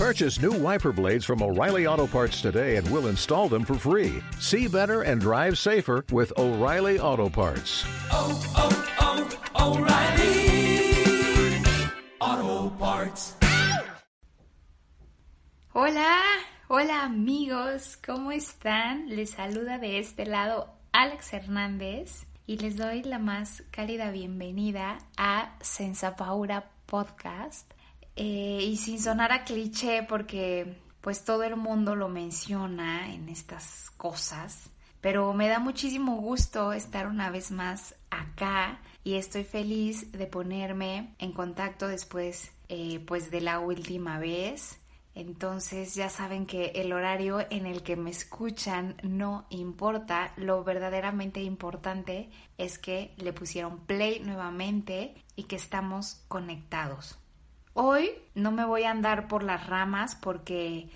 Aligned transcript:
Purchase 0.00 0.40
new 0.40 0.52
wiper 0.52 0.92
blades 0.92 1.26
from 1.26 1.42
O'Reilly 1.42 1.86
Auto 1.86 2.06
Parts 2.06 2.40
today 2.40 2.76
and 2.76 2.90
we'll 2.90 3.08
install 3.08 3.50
them 3.50 3.66
for 3.66 3.74
free. 3.74 4.22
See 4.38 4.66
better 4.66 5.02
and 5.02 5.20
drive 5.20 5.58
safer 5.58 6.06
with 6.10 6.32
O'Reilly 6.38 6.98
Auto 6.98 7.28
Parts. 7.28 7.84
Oh, 8.10 8.32
oh, 8.56 8.72
oh, 8.98 9.76
O'Reilly 9.76 10.40
Auto 12.18 12.70
Parts. 12.78 13.34
Hola, 15.74 16.16
hola 16.68 17.04
amigos, 17.04 17.98
¿cómo 18.02 18.32
están? 18.32 19.14
Les 19.14 19.32
saluda 19.32 19.76
de 19.76 19.98
este 19.98 20.24
lado 20.24 20.70
Alex 20.92 21.34
Hernández 21.34 22.24
y 22.46 22.56
les 22.56 22.78
doy 22.78 23.02
la 23.02 23.18
más 23.18 23.64
cálida 23.70 24.10
bienvenida 24.10 24.96
a 25.18 25.58
Sensapaura 25.60 26.70
Podcast. 26.86 27.70
Eh, 28.16 28.60
y 28.62 28.76
sin 28.76 29.00
sonar 29.00 29.32
a 29.32 29.44
cliché 29.44 30.02
porque 30.02 30.76
pues 31.00 31.24
todo 31.24 31.42
el 31.44 31.56
mundo 31.56 31.94
lo 31.94 32.08
menciona 32.08 33.12
en 33.12 33.28
estas 33.28 33.90
cosas, 33.96 34.70
pero 35.00 35.32
me 35.32 35.48
da 35.48 35.58
muchísimo 35.58 36.16
gusto 36.16 36.72
estar 36.72 37.06
una 37.06 37.30
vez 37.30 37.50
más 37.50 37.94
acá 38.10 38.80
y 39.02 39.14
estoy 39.14 39.44
feliz 39.44 40.12
de 40.12 40.26
ponerme 40.26 41.14
en 41.18 41.32
contacto 41.32 41.88
después 41.88 42.52
eh, 42.68 43.00
pues 43.06 43.30
de 43.30 43.40
la 43.40 43.58
última 43.58 44.18
vez. 44.18 44.76
Entonces 45.14 45.94
ya 45.94 46.08
saben 46.08 46.46
que 46.46 46.66
el 46.76 46.92
horario 46.92 47.44
en 47.50 47.66
el 47.66 47.82
que 47.82 47.96
me 47.96 48.10
escuchan 48.10 48.96
no 49.02 49.46
importa, 49.50 50.32
lo 50.36 50.62
verdaderamente 50.62 51.42
importante 51.42 52.30
es 52.58 52.78
que 52.78 53.12
le 53.16 53.32
pusieron 53.32 53.80
play 53.80 54.20
nuevamente 54.20 55.14
y 55.34 55.44
que 55.44 55.56
estamos 55.56 56.22
conectados. 56.28 57.18
Hoy 57.74 58.10
no 58.34 58.50
me 58.50 58.64
voy 58.64 58.84
a 58.84 58.90
andar 58.90 59.28
por 59.28 59.42
las 59.42 59.66
ramas 59.66 60.16
porque 60.16 60.88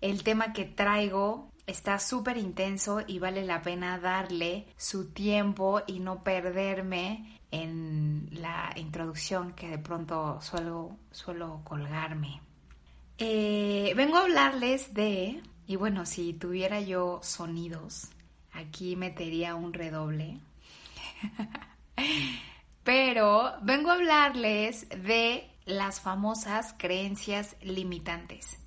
el 0.00 0.22
tema 0.22 0.52
que 0.52 0.64
traigo 0.64 1.50
está 1.66 1.98
súper 1.98 2.36
intenso 2.36 3.00
y 3.06 3.18
vale 3.18 3.44
la 3.44 3.62
pena 3.62 3.98
darle 3.98 4.66
su 4.76 5.10
tiempo 5.10 5.82
y 5.86 6.00
no 6.00 6.24
perderme 6.24 7.38
en 7.50 8.28
la 8.32 8.72
introducción 8.76 9.52
que 9.52 9.68
de 9.68 9.78
pronto 9.78 10.40
suelo, 10.40 10.96
suelo 11.10 11.60
colgarme. 11.64 12.40
Eh, 13.18 13.92
vengo 13.94 14.16
a 14.16 14.22
hablarles 14.22 14.94
de, 14.94 15.42
y 15.66 15.76
bueno, 15.76 16.06
si 16.06 16.32
tuviera 16.32 16.80
yo 16.80 17.20
sonidos, 17.22 18.08
aquí 18.52 18.96
metería 18.96 19.54
un 19.54 19.72
redoble. 19.72 20.38
Pero 22.84 23.52
vengo 23.62 23.90
a 23.90 23.94
hablarles 23.94 24.88
de 24.88 25.51
las 25.64 26.00
famosas 26.00 26.74
creencias 26.78 27.56
limitantes. 27.62 28.58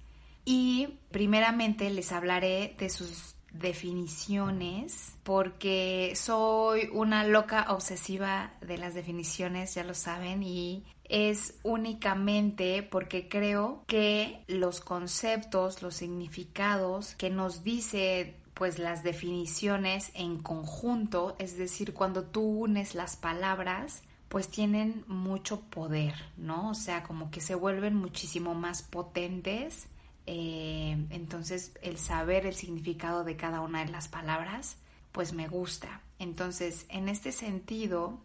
Y 0.45 0.99
primeramente 1.11 1.89
les 1.89 2.11
hablaré 2.11 2.75
de 2.77 2.89
sus 2.89 3.35
definiciones 3.51 5.15
porque 5.23 6.13
soy 6.15 6.89
una 6.91 7.25
loca 7.25 7.67
obsesiva 7.69 8.53
de 8.61 8.77
las 8.77 8.93
definiciones, 8.93 9.73
ya 9.73 9.83
lo 9.83 9.93
saben, 9.93 10.43
y 10.43 10.83
es 11.05 11.55
únicamente 11.63 12.83
porque 12.83 13.27
creo 13.27 13.83
que 13.87 14.43
los 14.47 14.81
conceptos, 14.81 15.81
los 15.81 15.95
significados 15.95 17.15
que 17.15 17.29
nos 17.29 17.63
dice 17.63 18.35
pues 18.53 18.79
las 18.79 19.03
definiciones 19.03 20.11
en 20.13 20.39
conjunto, 20.41 21.35
es 21.39 21.57
decir, 21.57 21.93
cuando 21.93 22.23
tú 22.23 22.41
unes 22.41 22.95
las 22.95 23.17
palabras, 23.17 24.01
pues 24.35 24.49
tienen 24.49 25.05
mucho 25.07 25.61
poder, 25.61 26.13
¿no? 26.35 26.71
O 26.71 26.73
sea, 26.73 27.03
como 27.03 27.31
que 27.31 27.39
se 27.39 27.55
vuelven 27.55 27.95
muchísimo 27.95 28.53
más 28.53 28.83
potentes. 28.83 29.87
Eh, 30.25 31.05
entonces, 31.09 31.71
el 31.81 31.97
saber 31.97 32.45
el 32.45 32.53
significado 32.53 33.23
de 33.23 33.37
cada 33.37 33.61
una 33.61 33.85
de 33.85 33.93
las 33.93 34.09
palabras, 34.09 34.75
pues 35.13 35.31
me 35.31 35.47
gusta. 35.47 36.01
Entonces, 36.19 36.85
en 36.89 37.07
este 37.07 37.31
sentido, 37.31 38.19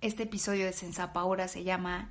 este 0.00 0.22
episodio 0.22 0.64
de 0.64 0.72
Sensapaura 0.72 1.46
se 1.46 1.62
llama 1.62 2.10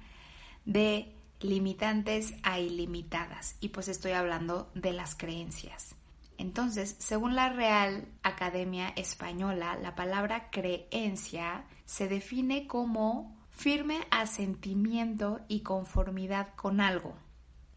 de 0.65 1.11
limitantes 1.39 2.35
a 2.43 2.59
ilimitadas 2.59 3.55
y 3.59 3.69
pues 3.69 3.87
estoy 3.87 4.11
hablando 4.11 4.69
de 4.75 4.93
las 4.93 5.15
creencias. 5.15 5.95
Entonces, 6.43 6.97
según 6.99 7.35
la 7.35 7.47
Real 7.53 8.05
Academia 8.21 8.89
Española, 8.97 9.77
la 9.81 9.95
palabra 9.95 10.49
creencia 10.49 11.63
se 11.85 12.09
define 12.09 12.67
como 12.67 13.33
firme 13.49 13.99
asentimiento 14.11 15.39
y 15.47 15.61
conformidad 15.61 16.49
con 16.57 16.81
algo. 16.81 17.15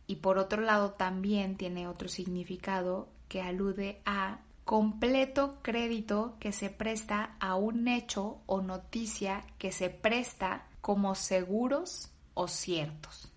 Y 0.09 0.17
por 0.17 0.39
otro 0.39 0.63
lado 0.63 0.95
también 0.95 1.57
tiene 1.57 1.87
otro 1.87 2.09
significado 2.09 3.09
que 3.29 3.41
alude 3.41 4.03
a 4.05 4.41
completo 4.65 5.61
crédito 5.63 6.37
que 6.41 6.51
se 6.51 6.69
presta 6.69 7.37
a 7.39 7.55
un 7.55 7.87
hecho 7.87 8.43
o 8.47 8.63
noticia 8.63 9.47
que 9.59 9.71
se 9.71 9.91
presta 9.91 10.67
como 10.81 11.15
seguros 11.15 12.11
o 12.35 12.49
ciertos. 12.49 13.33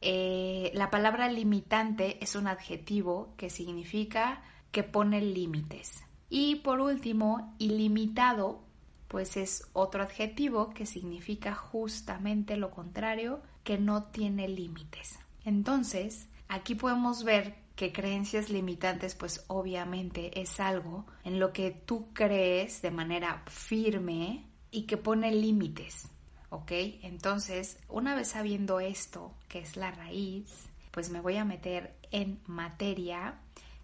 Eh, 0.00 0.70
la 0.72 0.88
palabra 0.88 1.28
limitante 1.28 2.16
es 2.24 2.34
un 2.34 2.46
adjetivo 2.46 3.34
que 3.36 3.50
significa 3.50 4.42
que 4.70 4.82
pone 4.82 5.20
límites. 5.20 6.04
Y 6.28 6.56
por 6.56 6.80
último, 6.80 7.54
ilimitado, 7.58 8.62
pues 9.08 9.36
es 9.36 9.68
otro 9.72 10.02
adjetivo 10.04 10.70
que 10.70 10.86
significa 10.86 11.54
justamente 11.54 12.56
lo 12.56 12.70
contrario, 12.70 13.40
que 13.64 13.78
no 13.78 14.04
tiene 14.04 14.48
límites. 14.48 15.18
Entonces, 15.44 16.28
aquí 16.48 16.74
podemos 16.74 17.24
ver 17.24 17.56
que 17.74 17.92
creencias 17.92 18.50
limitantes, 18.50 19.14
pues 19.14 19.44
obviamente 19.48 20.40
es 20.40 20.60
algo 20.60 21.06
en 21.24 21.40
lo 21.40 21.52
que 21.52 21.70
tú 21.70 22.08
crees 22.12 22.82
de 22.82 22.90
manera 22.90 23.42
firme 23.46 24.44
y 24.70 24.82
que 24.82 24.96
pone 24.96 25.32
límites, 25.32 26.08
¿ok? 26.50 26.70
Entonces, 27.02 27.78
una 27.88 28.14
vez 28.14 28.28
sabiendo 28.28 28.80
esto, 28.80 29.34
que 29.48 29.60
es 29.60 29.76
la 29.76 29.90
raíz, 29.90 30.68
pues 30.90 31.10
me 31.10 31.20
voy 31.20 31.36
a 31.36 31.44
meter 31.44 31.96
en 32.10 32.40
materia 32.46 33.40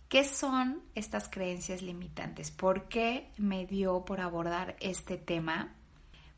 ¿Qué 0.09 0.22
son 0.22 0.83
estas 0.94 1.28
creencias 1.28 1.83
limitantes? 1.83 2.53
¿Por 2.53 2.84
qué 2.84 3.28
me 3.39 3.67
dio 3.67 4.05
por 4.05 4.21
abordar 4.21 4.77
este 4.78 5.17
tema? 5.17 5.75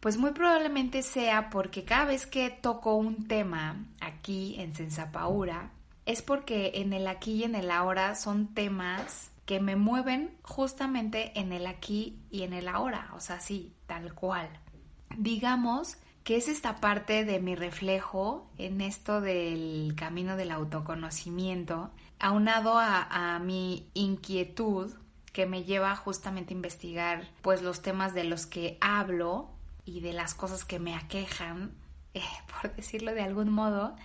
Pues 0.01 0.17
muy 0.17 0.31
probablemente 0.31 1.03
sea 1.03 1.51
porque 1.51 1.85
cada 1.85 2.07
vez 2.07 2.27
que 2.27 2.49
toco 2.49 2.95
un 2.95 3.29
tema 3.29 3.85
aquí 4.01 4.57
en 4.59 4.75
Sensapaura, 4.75 5.73
es 6.07 6.23
porque 6.23 6.73
en 6.77 6.95
el 6.95 7.07
aquí 7.07 7.33
y 7.33 7.45
en 7.45 7.55
el 7.55 7.71
ahora 7.71 8.15
son 8.15 8.55
temas 8.55 9.31
que 9.45 9.61
me 9.61 9.77
mueven 9.77 10.35
justamente 10.43 11.39
en 11.39 11.53
el 11.53 11.67
aquí 11.67 12.19
y 12.31 12.45
en 12.45 12.55
el 12.55 12.69
ahora, 12.69 13.11
o 13.15 13.21
sea, 13.21 13.41
sí, 13.41 13.75
tal 13.87 14.15
cual. 14.15 14.49
Digamos 15.19 15.99
que 16.25 16.37
es 16.37 16.49
esta 16.49 16.77
parte 16.77 17.25
de 17.25 17.41
mi 17.41 17.55
reflejo 17.55 18.51
en 18.57 18.81
esto 18.81 19.21
del 19.21 19.95
camino 19.97 20.37
del 20.37 20.51
autoconocimiento, 20.51 21.91
aunado 22.21 22.79
a, 22.79 23.35
a 23.35 23.39
mi 23.39 23.89
inquietud 23.95 24.93
que 25.33 25.47
me 25.47 25.65
lleva 25.65 25.95
justamente 25.95 26.53
a 26.53 26.57
investigar 26.57 27.29
pues 27.43 27.63
los 27.63 27.81
temas 27.83 28.15
de 28.15 28.25
los 28.25 28.47
que 28.47 28.77
hablo 28.81 29.51
y 29.85 30.01
de 30.01 30.13
las 30.13 30.35
cosas 30.35 30.65
que 30.65 30.79
me 30.79 30.95
aquejan, 30.95 31.73
eh, 32.15 32.23
por 32.61 32.75
decirlo 32.75 33.15
de 33.15 33.23
algún 33.23 33.51
modo, 33.51 33.97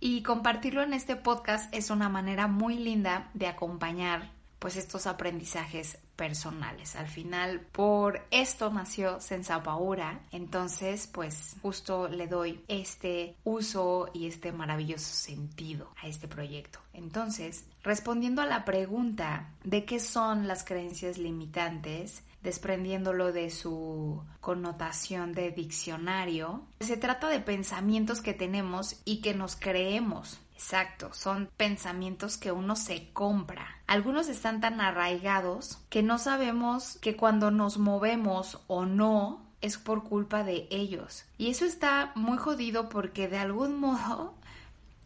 y 0.00 0.22
compartirlo 0.22 0.82
en 0.82 0.92
este 0.92 1.16
podcast 1.16 1.72
es 1.74 1.90
una 1.90 2.08
manera 2.08 2.46
muy 2.46 2.76
linda 2.76 3.30
de 3.34 3.46
acompañar 3.46 4.30
pues 4.58 4.76
estos 4.76 5.06
aprendizajes 5.06 5.98
personales. 6.16 6.96
Al 6.96 7.08
final, 7.08 7.60
por 7.60 8.26
esto 8.30 8.70
nació 8.72 9.20
Sensapaura. 9.20 10.20
Entonces, 10.32 11.06
pues 11.06 11.56
justo 11.62 12.08
le 12.08 12.26
doy 12.26 12.64
este 12.68 13.36
uso 13.44 14.08
y 14.14 14.26
este 14.26 14.52
maravilloso 14.52 15.12
sentido 15.12 15.92
a 16.02 16.08
este 16.08 16.26
proyecto. 16.26 16.80
Entonces, 16.92 17.66
respondiendo 17.82 18.42
a 18.42 18.46
la 18.46 18.64
pregunta 18.64 19.50
de 19.62 19.84
qué 19.84 20.00
son 20.00 20.48
las 20.48 20.64
creencias 20.64 21.18
limitantes, 21.18 22.22
desprendiéndolo 22.42 23.32
de 23.32 23.50
su 23.50 24.22
connotación 24.40 25.32
de 25.32 25.50
diccionario, 25.50 26.62
se 26.80 26.96
trata 26.96 27.28
de 27.28 27.40
pensamientos 27.40 28.20
que 28.22 28.34
tenemos 28.34 29.00
y 29.04 29.20
que 29.20 29.34
nos 29.34 29.56
creemos 29.56 30.40
Exacto, 30.56 31.12
son 31.12 31.50
pensamientos 31.58 32.38
que 32.38 32.50
uno 32.50 32.76
se 32.76 33.12
compra. 33.12 33.82
Algunos 33.86 34.26
están 34.28 34.62
tan 34.62 34.80
arraigados 34.80 35.84
que 35.90 36.02
no 36.02 36.16
sabemos 36.16 36.96
que 37.02 37.14
cuando 37.14 37.50
nos 37.50 37.76
movemos 37.76 38.62
o 38.66 38.86
no 38.86 39.44
es 39.60 39.76
por 39.76 40.04
culpa 40.04 40.44
de 40.44 40.66
ellos. 40.70 41.26
Y 41.36 41.50
eso 41.50 41.66
está 41.66 42.12
muy 42.14 42.38
jodido 42.38 42.88
porque 42.88 43.28
de 43.28 43.36
algún 43.36 43.78
modo 43.80 44.34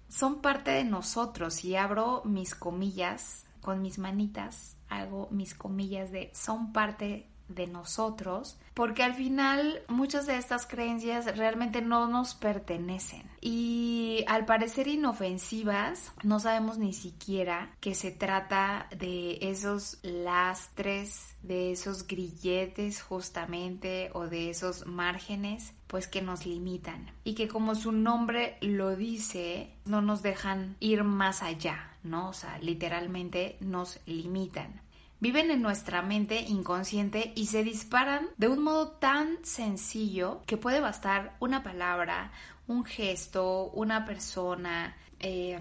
son 0.09 0.41
parte 0.41 0.71
de 0.71 0.85
nosotros 0.85 1.65
y 1.65 1.75
abro 1.75 2.23
mis 2.25 2.55
comillas 2.55 3.45
con 3.61 3.83
mis 3.83 3.99
manitas, 3.99 4.77
hago 4.89 5.27
mis 5.33 5.55
comillas 5.55 6.13
de 6.13 6.31
son 6.33 6.73
parte 6.73 7.29
de 7.51 7.67
nosotros, 7.67 8.57
porque 8.75 9.03
al 9.03 9.15
final 9.15 9.83
muchas 9.89 10.27
de 10.27 10.37
estas 10.37 10.67
creencias 10.67 11.37
realmente 11.37 11.83
no 11.83 12.07
nos 12.07 12.35
pertenecen. 12.35 13.23
Y 13.41 14.25
al 14.27 14.45
parecer 14.45 14.89
inofensivas, 14.89 16.13
no 16.23 16.41
sabemos 16.41 16.79
ni 16.79 16.93
siquiera 16.93 17.75
que 17.81 17.95
se 17.95 18.11
trata 18.11 18.87
de 18.97 19.39
esos 19.43 19.99
lastres, 20.03 21.37
de 21.43 21.73
esos 21.73 22.07
grilletes 22.07 23.03
justamente 23.03 24.11
o 24.15 24.27
de 24.27 24.51
esos 24.51 24.87
márgenes 24.87 25.73
pues 25.87 26.07
que 26.07 26.23
nos 26.23 26.47
limitan. 26.47 27.11
Y 27.25 27.35
que 27.35 27.49
como 27.49 27.75
su 27.75 27.93
nombre 27.93 28.57
lo 28.61 28.95
dice, 28.95 29.75
no 29.85 30.03
nos 30.03 30.23
dejan 30.23 30.77
ir 30.79 31.03
más 31.03 31.43
allá, 31.43 31.97
¿no? 32.05 32.29
O 32.29 32.33
sea, 32.33 32.59
literalmente 32.61 33.57
nos 33.61 33.99
limitan 34.07 34.81
viven 35.21 35.51
en 35.51 35.63
nuestra 35.63 36.03
mente 36.03 36.41
inconsciente 36.41 37.33
y 37.37 37.47
se 37.47 37.63
disparan 37.63 38.29
de 38.39 38.49
un 38.49 38.63
modo 38.63 38.89
tan 38.89 39.45
sencillo 39.45 40.43
que 40.47 40.57
puede 40.57 40.81
bastar 40.81 41.37
una 41.41 41.63
palabra, 41.63 42.33
un 42.67 42.85
gesto, 42.85 43.71
una 43.75 44.05
persona, 44.05 44.97
eh, 45.19 45.61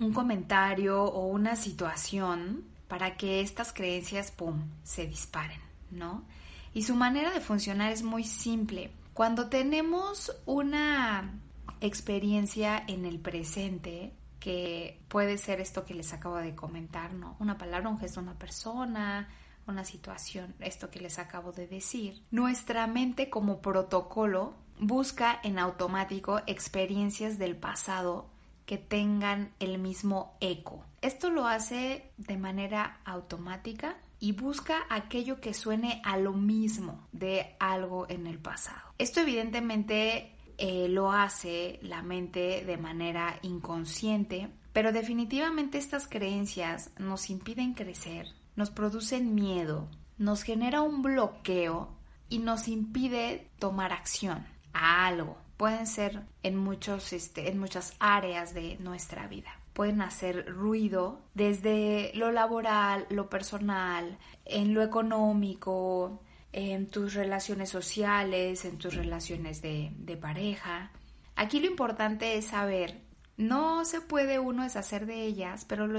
un 0.00 0.12
comentario 0.12 1.04
o 1.04 1.26
una 1.26 1.54
situación 1.56 2.64
para 2.88 3.16
que 3.16 3.40
estas 3.40 3.72
creencias, 3.72 4.30
¡pum!, 4.30 4.62
se 4.82 5.06
disparen, 5.06 5.60
¿no? 5.90 6.24
Y 6.72 6.82
su 6.82 6.94
manera 6.94 7.30
de 7.30 7.40
funcionar 7.40 7.92
es 7.92 8.02
muy 8.02 8.24
simple. 8.24 8.90
Cuando 9.12 9.48
tenemos 9.48 10.32
una 10.44 11.32
experiencia 11.80 12.82
en 12.88 13.04
el 13.04 13.20
presente, 13.20 14.12
que 14.44 15.00
puede 15.08 15.38
ser 15.38 15.62
esto 15.62 15.86
que 15.86 15.94
les 15.94 16.12
acabo 16.12 16.36
de 16.36 16.54
comentar, 16.54 17.14
¿no? 17.14 17.34
Una 17.38 17.56
palabra, 17.56 17.88
un 17.88 17.98
gesto, 17.98 18.20
una 18.20 18.38
persona, 18.38 19.26
una 19.66 19.86
situación, 19.86 20.54
esto 20.60 20.90
que 20.90 21.00
les 21.00 21.18
acabo 21.18 21.50
de 21.52 21.66
decir. 21.66 22.22
Nuestra 22.30 22.86
mente 22.86 23.30
como 23.30 23.62
protocolo 23.62 24.52
busca 24.78 25.40
en 25.42 25.58
automático 25.58 26.42
experiencias 26.46 27.38
del 27.38 27.56
pasado 27.56 28.28
que 28.66 28.76
tengan 28.76 29.54
el 29.60 29.78
mismo 29.78 30.36
eco. 30.40 30.84
Esto 31.00 31.30
lo 31.30 31.46
hace 31.46 32.10
de 32.18 32.36
manera 32.36 33.00
automática 33.06 33.96
y 34.20 34.32
busca 34.32 34.84
aquello 34.90 35.40
que 35.40 35.54
suene 35.54 36.02
a 36.04 36.18
lo 36.18 36.34
mismo 36.34 37.08
de 37.12 37.56
algo 37.60 38.04
en 38.10 38.26
el 38.26 38.38
pasado. 38.38 38.92
Esto 38.98 39.20
evidentemente 39.20 40.33
eh, 40.58 40.88
lo 40.88 41.12
hace 41.12 41.78
la 41.82 42.02
mente 42.02 42.64
de 42.64 42.76
manera 42.76 43.38
inconsciente, 43.42 44.48
pero 44.72 44.92
definitivamente 44.92 45.78
estas 45.78 46.08
creencias 46.08 46.90
nos 46.98 47.30
impiden 47.30 47.74
crecer, 47.74 48.26
nos 48.56 48.70
producen 48.70 49.34
miedo, 49.34 49.88
nos 50.18 50.42
genera 50.42 50.82
un 50.82 51.02
bloqueo 51.02 51.88
y 52.28 52.38
nos 52.38 52.68
impide 52.68 53.50
tomar 53.58 53.92
acción 53.92 54.46
a 54.72 55.06
algo. 55.06 55.36
Pueden 55.56 55.86
ser 55.86 56.22
en, 56.42 56.56
muchos, 56.56 57.12
este, 57.12 57.50
en 57.50 57.58
muchas 57.58 57.94
áreas 58.00 58.54
de 58.54 58.76
nuestra 58.80 59.28
vida. 59.28 59.50
Pueden 59.72 60.02
hacer 60.02 60.46
ruido 60.52 61.20
desde 61.34 62.12
lo 62.14 62.32
laboral, 62.32 63.06
lo 63.10 63.28
personal, 63.28 64.18
en 64.44 64.74
lo 64.74 64.82
económico, 64.82 66.20
en 66.54 66.86
tus 66.86 67.14
relaciones 67.14 67.68
sociales, 67.68 68.64
en 68.64 68.78
tus 68.78 68.94
relaciones 68.94 69.60
de, 69.60 70.18
pareja. 70.20 70.92
Aquí 71.34 71.58
lo 71.58 71.66
importante 71.66 72.38
es 72.38 72.46
saber, 72.46 73.00
no 73.36 73.84
se 73.84 74.00
puede 74.00 74.38
uno 74.38 74.62
deshacer 74.62 75.06
de 75.06 75.24
ellas, 75.24 75.64
pero 75.64 75.88
lo, 75.88 75.98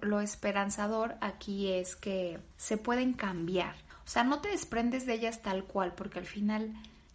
lo 0.00 0.20
esperanzador 0.20 1.16
aquí 1.20 1.72
es 1.72 1.96
que 1.96 2.38
se 2.56 2.78
pueden 2.78 3.14
cambiar. 3.14 3.74
O 4.04 4.08
sea, 4.08 4.22
no 4.22 4.40
te 4.40 4.50
desprendes 4.50 5.06
de 5.06 5.14
ellas 5.14 5.42
tal 5.42 5.64
cual, 5.64 5.94
porque 5.94 6.20
al 6.20 6.26
final 6.26 6.72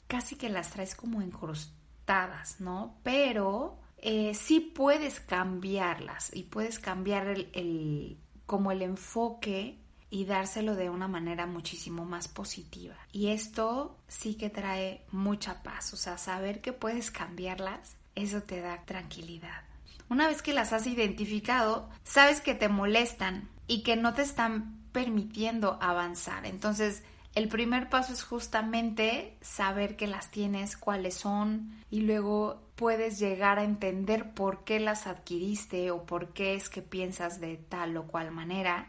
casi 0.07 0.35
que 0.35 0.49
las 0.49 0.71
traes 0.71 0.95
como 0.95 1.21
incrustadas, 1.21 2.59
¿no? 2.59 2.97
Pero 3.03 3.79
eh, 3.99 4.33
sí 4.33 4.59
puedes 4.59 5.21
cambiarlas 5.21 6.35
y 6.35 6.43
puedes 6.43 6.77
cambiar 6.79 7.27
el, 7.27 8.17
como 8.45 8.73
el 8.73 8.81
enfoque 8.81 9.78
y 10.09 10.25
dárselo 10.25 10.75
de 10.75 10.89
una 10.89 11.07
manera 11.07 11.45
muchísimo 11.45 12.05
más 12.05 12.27
positiva. 12.27 12.95
Y 13.11 13.27
esto 13.27 13.97
sí 14.07 14.35
que 14.35 14.49
trae 14.49 15.05
mucha 15.11 15.61
paz, 15.63 15.93
o 15.93 15.97
sea, 15.97 16.17
saber 16.17 16.61
que 16.61 16.73
puedes 16.73 17.11
cambiarlas, 17.11 17.95
eso 18.15 18.41
te 18.41 18.61
da 18.61 18.83
tranquilidad. 18.85 19.63
Una 20.09 20.27
vez 20.27 20.41
que 20.41 20.53
las 20.53 20.73
has 20.73 20.87
identificado, 20.87 21.89
sabes 22.03 22.41
que 22.41 22.55
te 22.55 22.67
molestan 22.67 23.47
y 23.67 23.83
que 23.83 23.95
no 23.95 24.15
te 24.15 24.23
están 24.23 24.79
permitiendo 24.91 25.77
avanzar. 25.81 26.47
Entonces, 26.47 27.03
el 27.35 27.47
primer 27.47 27.89
paso 27.89 28.11
es 28.11 28.23
justamente 28.23 29.37
saber 29.41 29.95
que 29.95 30.07
las 30.07 30.31
tienes, 30.31 30.75
cuáles 30.75 31.13
son 31.13 31.71
y 31.91 32.01
luego 32.01 32.63
puedes 32.75 33.19
llegar 33.19 33.59
a 33.59 33.63
entender 33.63 34.33
por 34.33 34.63
qué 34.63 34.79
las 34.79 35.05
adquiriste 35.05 35.91
o 35.91 36.05
por 36.05 36.33
qué 36.33 36.55
es 36.55 36.69
que 36.69 36.81
piensas 36.81 37.39
de 37.39 37.57
tal 37.57 37.95
o 37.97 38.07
cual 38.07 38.31
manera 38.31 38.87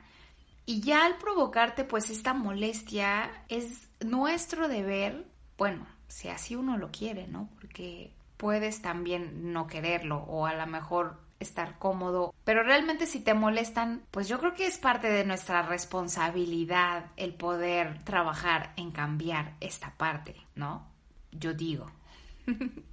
y 0.67 0.81
ya 0.81 1.05
al 1.05 1.19
provocarte 1.19 1.85
pues 1.85 2.11
esta 2.11 2.35
molestia 2.35 3.31
es 3.49 3.89
nuestro 4.01 4.69
deber, 4.69 5.27
bueno, 5.59 5.87
si 6.09 6.29
así 6.29 6.57
uno 6.57 6.77
lo 6.77 6.91
quiere, 6.91 7.27
¿no? 7.29 7.49
Porque 7.61 8.13
puedes 8.37 8.83
también 8.83 9.53
no 9.53 9.67
quererlo 9.67 10.19
o 10.19 10.47
a 10.47 10.55
lo 10.55 10.67
mejor 10.67 11.19
estar 11.41 11.79
cómodo, 11.79 12.35
pero 12.45 12.63
realmente 12.63 13.07
si 13.07 13.21
te 13.21 13.35
molestan, 13.35 14.03
pues 14.11 14.29
yo 14.29 14.39
creo 14.39 14.55
que 14.55 14.67
es 14.67 14.79
parte 14.79 15.09
de 15.11 15.25
nuestra 15.25 15.63
responsabilidad 15.63 17.07
el 17.17 17.35
poder 17.35 18.03
trabajar 18.05 18.73
en 18.77 18.91
cambiar 18.91 19.55
esta 19.61 19.95
parte, 19.97 20.37
¿no? 20.55 20.87
Yo 21.33 21.55
digo. 21.55 21.91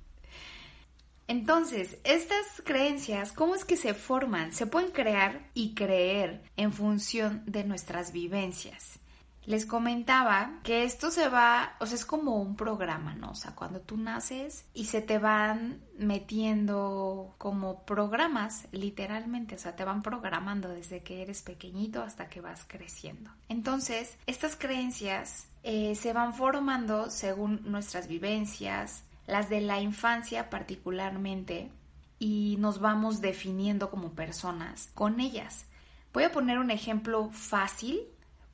Entonces, 1.27 1.97
estas 2.05 2.45
creencias, 2.63 3.33
¿cómo 3.33 3.53
es 3.53 3.65
que 3.65 3.75
se 3.75 3.93
forman? 3.93 4.53
Se 4.53 4.65
pueden 4.65 4.91
crear 4.91 5.49
y 5.53 5.75
creer 5.75 6.41
en 6.55 6.71
función 6.71 7.43
de 7.45 7.65
nuestras 7.65 8.13
vivencias. 8.13 8.99
Les 9.45 9.65
comentaba 9.65 10.59
que 10.63 10.83
esto 10.83 11.09
se 11.09 11.29
va, 11.29 11.77
o 11.79 11.85
sea, 11.85 11.95
es 11.95 12.05
como 12.05 12.35
un 12.35 12.57
programa, 12.57 13.15
¿no? 13.15 13.31
O 13.31 13.35
sea, 13.35 13.55
cuando 13.55 13.79
tú 13.79 13.95
naces 13.95 14.65
y 14.73 14.85
se 14.85 15.01
te 15.01 15.19
van 15.19 15.81
metiendo 15.97 17.33
como 17.37 17.85
programas, 17.85 18.67
literalmente, 18.73 19.55
o 19.55 19.57
sea, 19.57 19.73
te 19.73 19.85
van 19.85 20.01
programando 20.01 20.67
desde 20.67 21.01
que 21.01 21.21
eres 21.21 21.43
pequeñito 21.43 22.03
hasta 22.03 22.27
que 22.27 22.41
vas 22.41 22.65
creciendo. 22.67 23.31
Entonces, 23.47 24.17
estas 24.27 24.57
creencias 24.57 25.47
eh, 25.63 25.95
se 25.95 26.11
van 26.11 26.33
formando 26.33 27.09
según 27.09 27.61
nuestras 27.63 28.09
vivencias, 28.09 29.03
las 29.27 29.49
de 29.49 29.61
la 29.61 29.79
infancia 29.79 30.49
particularmente, 30.49 31.69
y 32.19 32.55
nos 32.59 32.79
vamos 32.79 33.21
definiendo 33.21 33.89
como 33.89 34.13
personas 34.13 34.89
con 34.95 35.19
ellas. 35.19 35.65
Voy 36.13 36.23
a 36.23 36.31
poner 36.31 36.57
un 36.57 36.71
ejemplo 36.71 37.29
fácil 37.31 38.01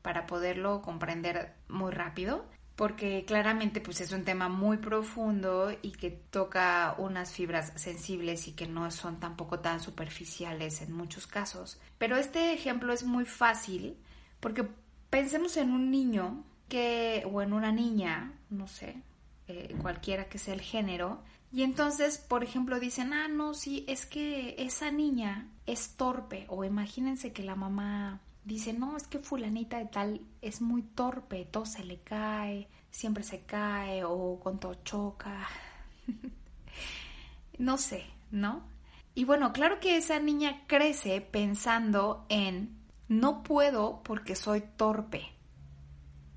para 0.02 0.28
poderlo 0.28 0.82
comprender 0.82 1.54
muy 1.70 1.92
rápido, 1.92 2.46
porque 2.76 3.24
claramente 3.26 3.80
pues 3.80 4.02
es 4.02 4.12
un 4.12 4.26
tema 4.26 4.50
muy 4.50 4.78
profundo 4.78 5.72
y 5.82 5.92
que 5.92 6.10
toca 6.10 6.96
unas 6.98 7.32
fibras 7.32 7.72
sensibles 7.76 8.48
y 8.48 8.54
que 8.54 8.68
no 8.68 8.90
son 8.92 9.20
tampoco 9.20 9.60
tan 9.60 9.80
superficiales 9.80 10.82
en 10.82 10.92
muchos 10.92 11.28
casos. 11.28 11.80
Pero 11.98 12.18
este 12.18 12.54
ejemplo 12.54 12.92
es 12.92 13.04
muy 13.04 13.26
fácil 13.26 13.96
porque 14.40 14.68
pensemos 15.10 15.56
en 15.56 15.72
un 15.72 15.92
niño 15.92 16.44
que 16.68 17.24
o 17.32 17.42
en 17.42 17.54
una 17.54 17.72
niña, 17.72 18.34
no 18.50 18.68
sé, 18.68 18.98
eh, 19.48 19.76
cualquiera 19.82 20.30
que 20.30 20.38
sea 20.38 20.54
el 20.54 20.62
género. 20.62 21.22
Y 21.52 21.64
entonces, 21.64 22.18
por 22.18 22.44
ejemplo, 22.44 22.80
dicen, 22.80 23.14
ah, 23.14 23.28
no, 23.28 23.54
sí, 23.54 23.86
es 23.88 24.06
que 24.06 24.56
esa 24.58 24.90
niña 24.90 25.50
es 25.66 25.96
torpe. 25.98 26.46
O 26.50 26.64
imagínense 26.64 27.34
que 27.34 27.44
la 27.44 27.56
mamá 27.56 28.22
dice, 28.46 28.74
no, 28.74 28.98
es 28.98 29.08
que 29.08 29.20
fulanita 29.20 29.78
de 29.78 29.86
tal 29.86 30.22
es 30.42 30.62
muy 30.62 30.82
torpe, 30.82 31.46
todo 31.46 31.66
se 31.66 31.84
le 31.84 32.00
cae, 32.00 32.68
siempre 32.90 33.24
se 33.24 33.42
cae 33.42 34.04
o 34.04 34.40
con 34.40 34.60
todo 34.60 34.76
choca. 34.84 35.48
no 37.58 37.78
sé, 37.78 38.06
¿no? 38.32 38.64
Y 39.14 39.26
bueno, 39.26 39.54
claro 39.54 39.80
que 39.80 39.98
esa 39.98 40.20
niña 40.20 40.64
crece 40.68 41.22
pensando 41.22 42.26
en, 42.30 42.78
no 43.08 43.44
puedo 43.44 44.02
porque 44.04 44.36
soy 44.36 44.64
torpe 44.76 45.33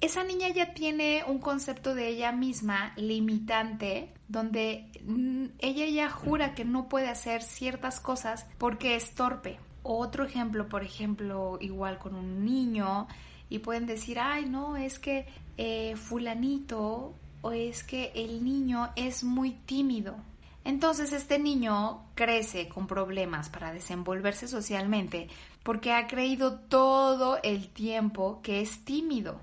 esa 0.01 0.25
niña 0.25 0.49
ya 0.49 0.75
tiene 0.75 1.25
un 1.27 1.39
concepto 1.39 1.95
de 1.95 2.09
ella 2.09 2.33
misma 2.33 2.93
limitante 2.97 4.13
donde 4.29 4.91
mm, 5.05 5.47
ella 5.59 5.87
ya 5.87 6.11
jura 6.11 6.55
que 6.55 6.65
no 6.65 6.89
puede 6.89 7.09
hacer 7.09 7.43
ciertas 7.43 8.01
cosas 8.01 8.47
porque 8.59 8.97
es 8.97 9.15
torpe. 9.15 9.59
Otro 9.83 10.25
ejemplo, 10.25 10.69
por 10.69 10.83
ejemplo, 10.83 11.59
igual 11.61 11.99
con 11.99 12.15
un 12.15 12.45
niño 12.45 13.07
y 13.49 13.61
pueden 13.61 13.87
decir, 13.87 14.19
ay, 14.19 14.47
no, 14.47 14.77
es 14.77 14.99
que 14.99 15.27
eh, 15.57 15.95
fulanito 15.97 17.15
o 17.41 17.53
es 17.53 17.85
que 17.85 18.13
el 18.15 18.45
niño 18.45 18.91
es 18.97 19.23
muy 19.23 19.53
tímido. 19.53 20.17
Entonces 20.65 21.13
este 21.13 21.39
niño 21.39 22.03
crece 22.17 22.69
con 22.69 22.89
problemas 22.89 23.49
para 23.49 23.73
desenvolverse 23.73 24.49
socialmente 24.49 25.29
porque 25.63 25.93
ha 25.93 26.09
creído 26.09 26.59
todo 26.59 27.39
el 27.45 27.69
tiempo 27.69 28.41
que 28.43 28.61
es 28.61 28.85
tímido. 28.85 29.41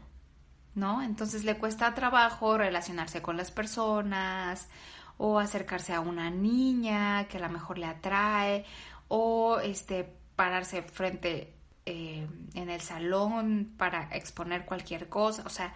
¿No? 0.75 1.01
Entonces 1.01 1.43
le 1.43 1.57
cuesta 1.57 1.93
trabajo 1.93 2.57
relacionarse 2.57 3.21
con 3.21 3.37
las 3.37 3.51
personas 3.51 4.69
o 5.17 5.39
acercarse 5.39 5.93
a 5.93 5.99
una 5.99 6.29
niña 6.29 7.27
que 7.27 7.37
a 7.37 7.41
lo 7.41 7.49
mejor 7.49 7.77
le 7.77 7.85
atrae 7.85 8.65
o 9.07 9.59
este 9.59 10.11
pararse 10.35 10.81
frente 10.81 11.53
eh, 11.85 12.27
en 12.53 12.69
el 12.69 12.81
salón 12.81 13.73
para 13.77 14.09
exponer 14.15 14.65
cualquier 14.65 15.09
cosa, 15.09 15.43
o 15.45 15.49
sea, 15.49 15.73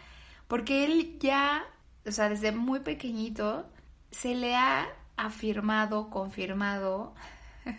porque 0.48 0.86
él 0.86 1.18
ya, 1.20 1.66
o 2.06 2.12
sea, 2.12 2.30
desde 2.30 2.52
muy 2.52 2.80
pequeñito 2.80 3.70
se 4.10 4.34
le 4.34 4.56
ha 4.56 4.88
afirmado, 5.18 6.10
confirmado, 6.10 7.14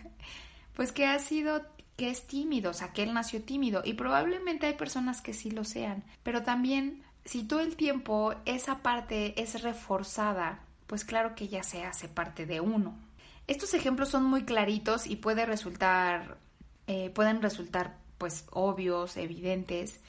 pues 0.75 0.91
que 0.91 1.07
ha 1.07 1.19
sido 1.19 1.65
que 1.97 2.09
es 2.09 2.27
tímido, 2.27 2.71
o 2.71 2.73
sea, 2.73 2.93
que 2.93 3.03
él 3.03 3.13
nació 3.13 3.41
tímido 3.43 3.81
y 3.83 3.93
probablemente 3.93 4.67
hay 4.67 4.75
personas 4.75 5.21
que 5.21 5.33
sí 5.33 5.51
lo 5.51 5.65
sean, 5.65 6.03
pero 6.23 6.43
también 6.43 7.03
si 7.25 7.43
todo 7.43 7.59
el 7.61 7.75
tiempo 7.75 8.33
esa 8.45 8.79
parte 8.79 9.39
es 9.41 9.61
reforzada, 9.61 10.59
pues 10.87 11.05
claro 11.05 11.35
que 11.35 11.47
ya 11.47 11.63
se 11.63 11.83
hace 11.83 12.07
parte 12.07 12.45
de 12.45 12.59
uno. 12.59 12.97
Estos 13.47 13.73
ejemplos 13.73 14.09
son 14.09 14.23
muy 14.23 14.43
claritos 14.43 15.07
y 15.07 15.15
puede 15.15 15.45
resultar, 15.45 16.37
eh, 16.87 17.09
pueden 17.11 17.41
resultar 17.41 17.97
pues 18.17 18.45
obvios, 18.51 19.17
evidentes, 19.17 20.01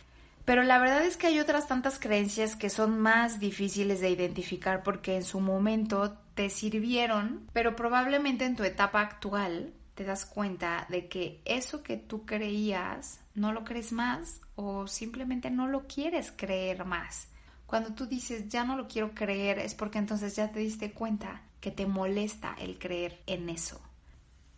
pero 0.44 0.62
la 0.62 0.78
verdad 0.78 1.04
es 1.04 1.16
que 1.16 1.28
hay 1.28 1.38
otras 1.38 1.68
tantas 1.68 1.98
creencias 1.98 2.56
que 2.56 2.70
son 2.70 2.98
más 2.98 3.38
difíciles 3.38 4.00
de 4.00 4.10
identificar 4.10 4.82
porque 4.82 5.16
en 5.16 5.22
su 5.22 5.40
momento 5.40 6.18
te 6.34 6.50
sirvieron, 6.50 7.46
pero 7.52 7.76
probablemente 7.76 8.46
en 8.46 8.56
tu 8.56 8.64
etapa 8.64 9.00
actual 9.00 9.72
te 9.94 10.04
das 10.04 10.24
cuenta 10.26 10.86
de 10.88 11.08
que 11.08 11.40
eso 11.44 11.82
que 11.82 11.96
tú 11.96 12.24
creías 12.24 13.20
no 13.34 13.52
lo 13.52 13.64
crees 13.64 13.92
más 13.92 14.40
o 14.60 14.86
simplemente 14.86 15.50
no 15.50 15.68
lo 15.68 15.86
quieres 15.86 16.32
creer 16.36 16.84
más. 16.84 17.28
Cuando 17.66 17.94
tú 17.94 18.06
dices 18.06 18.48
ya 18.48 18.64
no 18.64 18.76
lo 18.76 18.88
quiero 18.88 19.14
creer 19.14 19.58
es 19.58 19.74
porque 19.74 19.98
entonces 19.98 20.36
ya 20.36 20.50
te 20.50 20.60
diste 20.60 20.92
cuenta 20.92 21.42
que 21.60 21.70
te 21.70 21.86
molesta 21.86 22.54
el 22.58 22.78
creer 22.78 23.22
en 23.26 23.48
eso. 23.48 23.80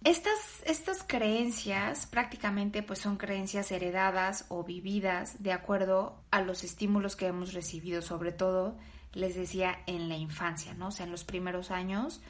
Estas, 0.05 0.63
estas 0.65 1.05
creencias 1.05 2.07
prácticamente 2.07 2.83
pues 2.83 2.99
son 2.99 3.17
creencias 3.17 3.71
heredadas 3.71 4.47
o 4.49 4.65
vividas 4.65 5.43
de 5.43 5.53
acuerdo 5.53 6.21
a 6.33 6.41
los 6.41 6.65
estímulos 6.65 7.15
que 7.15 7.27
hemos 7.27 7.53
recibido, 7.53 8.03
sobre 8.03 8.33
todo, 8.33 8.77
les 9.13 9.37
decía, 9.37 9.79
en 9.87 10.09
la 10.09 10.17
infancia, 10.17 10.75
¿no? 10.75 10.89
O 10.89 10.91
sea, 10.91 11.07
en 11.07 11.13
los 11.13 11.23
primeros 11.23 11.71
años 11.71 12.21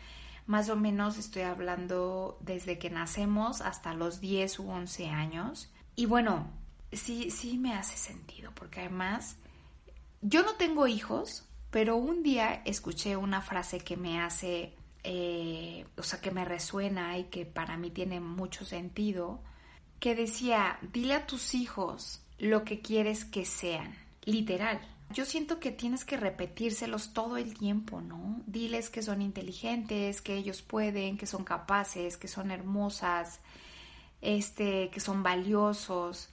más 0.47 0.69
o 0.69 0.77
menos 0.77 1.19
estoy 1.19 1.43
hablando 1.43 2.39
desde 2.41 2.79
que 2.79 2.91
nacemos 2.91 3.61
hasta 3.61 3.95
los 3.95 4.21
10 4.21 4.59
u 4.59 4.71
11 4.71 5.09
años. 5.09 5.71
Y 5.95 6.07
bueno, 6.07 6.51
sí, 6.93 7.31
sí 7.31 7.59
me 7.59 7.75
hace 7.75 7.97
sentido, 7.97 8.53
porque 8.55 8.81
además 8.81 9.37
yo 10.21 10.43
no 10.43 10.55
tengo 10.55 10.87
hijos, 10.87 11.45
pero 11.71 11.97
un 11.97 12.23
día 12.23 12.63
escuché 12.65 13.17
una 13.17 13.41
frase 13.41 13.81
que 13.81 13.97
me 13.97 14.21
hace, 14.21 14.75
eh, 15.03 15.87
o 15.97 16.03
sea, 16.03 16.21
que 16.21 16.31
me 16.31 16.45
resuena 16.45 17.19
y 17.19 17.25
que 17.25 17.47
para 17.47 17.77
mí 17.77 17.91
tiene 17.91 18.21
mucho 18.21 18.65
sentido, 18.65 19.43
que 19.99 20.15
decía, 20.15 20.79
dile 20.93 21.15
a 21.15 21.27
tus 21.27 21.55
hijos 21.55 22.23
lo 22.39 22.65
que 22.65 22.81
quieres 22.81 23.25
que 23.25 23.45
sean, 23.45 23.95
literal. 24.25 24.81
Yo 25.11 25.25
siento 25.25 25.61
que 25.61 25.71
tienes 25.71 26.05
que 26.05 26.17
repetírselos 26.17 27.13
todo 27.13 27.37
el 27.37 27.55
tiempo, 27.57 28.01
¿no? 28.01 28.43
Diles 28.47 28.89
que 28.91 29.03
son 29.03 29.21
inteligentes, 29.21 30.23
que 30.23 30.37
ellos 30.37 30.63
pueden, 30.63 31.19
que 31.19 31.27
son 31.27 31.45
capaces, 31.45 32.17
que 32.17 32.29
son 32.29 32.51
hermosas, 32.51 33.41
este, 34.23 34.89
que 34.91 35.01
son 35.01 35.23
valiosos. 35.23 36.32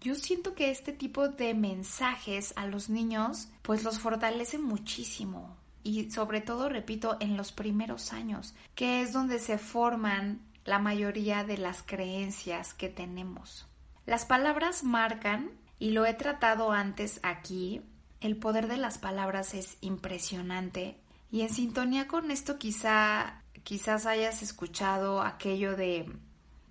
Yo 0.00 0.14
siento 0.14 0.54
que 0.54 0.70
este 0.70 0.92
tipo 0.92 1.28
de 1.28 1.54
mensajes 1.54 2.54
a 2.56 2.66
los 2.66 2.88
niños 2.88 3.48
pues 3.62 3.84
los 3.84 3.98
fortalece 3.98 4.58
muchísimo 4.58 5.56
y 5.82 6.10
sobre 6.10 6.40
todo, 6.40 6.68
repito, 6.68 7.16
en 7.20 7.36
los 7.36 7.52
primeros 7.52 8.12
años, 8.12 8.54
que 8.74 9.02
es 9.02 9.12
donde 9.12 9.38
se 9.38 9.58
forman 9.58 10.40
la 10.64 10.78
mayoría 10.78 11.44
de 11.44 11.56
las 11.56 11.82
creencias 11.82 12.74
que 12.74 12.88
tenemos. 12.88 13.66
Las 14.04 14.26
palabras 14.26 14.84
marcan, 14.84 15.52
y 15.78 15.90
lo 15.92 16.04
he 16.04 16.12
tratado 16.12 16.72
antes 16.72 17.20
aquí, 17.22 17.80
el 18.20 18.36
poder 18.36 18.68
de 18.68 18.76
las 18.76 18.98
palabras 18.98 19.54
es 19.54 19.78
impresionante 19.80 20.98
y 21.32 21.40
en 21.40 21.48
sintonía 21.48 22.06
con 22.06 22.30
esto 22.30 22.58
quizá 22.58 23.42
quizás 23.64 24.06
hayas 24.06 24.42
escuchado 24.42 25.22
aquello 25.22 25.76
de 25.76 26.10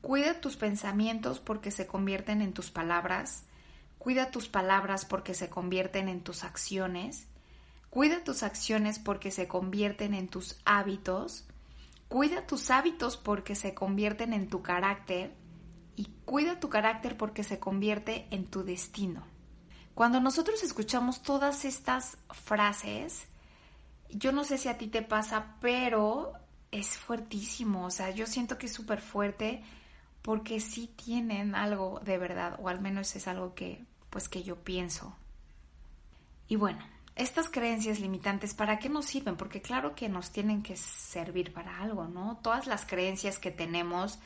cuida 0.01 0.41
tus 0.41 0.57
pensamientos 0.57 1.39
porque 1.39 1.71
se 1.71 1.87
convierten 1.87 2.41
en 2.41 2.53
tus 2.53 2.71
palabras, 2.71 3.43
cuida 3.97 4.31
tus 4.31 4.47
palabras 4.47 5.05
porque 5.05 5.33
se 5.33 5.49
convierten 5.49 6.09
en 6.09 6.21
tus 6.21 6.43
acciones, 6.43 7.27
cuida 7.89 8.23
tus 8.23 8.43
acciones 8.43 8.99
porque 8.99 9.31
se 9.31 9.47
convierten 9.47 10.13
en 10.13 10.27
tus 10.27 10.59
hábitos, 10.65 11.45
cuida 12.07 12.47
tus 12.47 12.71
hábitos 12.71 13.17
porque 13.17 13.55
se 13.55 13.73
convierten 13.73 14.33
en 14.33 14.47
tu 14.47 14.61
carácter 14.61 15.33
y 15.95 16.05
cuida 16.25 16.59
tu 16.59 16.69
carácter 16.69 17.17
porque 17.17 17.43
se 17.43 17.59
convierte 17.59 18.27
en 18.31 18.45
tu 18.45 18.63
destino. 18.63 19.23
Cuando 19.93 20.21
nosotros 20.21 20.63
escuchamos 20.63 21.21
todas 21.21 21.65
estas 21.65 22.17
frases, 22.29 23.27
yo 24.09 24.31
no 24.31 24.45
sé 24.45 24.57
si 24.57 24.69
a 24.69 24.77
ti 24.77 24.87
te 24.87 25.01
pasa, 25.01 25.57
pero 25.59 26.31
es 26.71 26.97
fuertísimo. 26.97 27.85
O 27.85 27.91
sea, 27.91 28.11
yo 28.11 28.25
siento 28.25 28.57
que 28.57 28.67
es 28.67 28.73
súper 28.73 29.01
fuerte 29.01 29.61
porque 30.29 30.59
sí 30.59 30.93
tienen 30.95 31.55
algo 31.55 32.01
de 32.05 32.19
verdad, 32.19 32.59
o 32.61 32.69
al 32.69 32.79
menos 32.79 33.15
es 33.15 33.27
algo 33.27 33.55
que, 33.55 33.83
pues, 34.11 34.29
que 34.29 34.43
yo 34.43 34.57
pienso. 34.57 35.15
Y 36.47 36.55
bueno, 36.55 36.85
estas 37.15 37.49
creencias 37.49 37.99
limitantes, 37.99 38.53
¿para 38.53 38.77
qué 38.77 38.89
nos 38.89 39.05
sirven? 39.05 39.37
Porque 39.37 39.59
claro 39.59 39.95
que 39.95 40.07
nos 40.07 40.29
tienen 40.29 40.61
que 40.61 40.75
servir 40.77 41.51
para 41.51 41.81
algo, 41.81 42.07
¿no? 42.07 42.37
Todas 42.43 42.67
las 42.67 42.85
creencias 42.85 43.39
que 43.39 43.49
tenemos, 43.49 44.19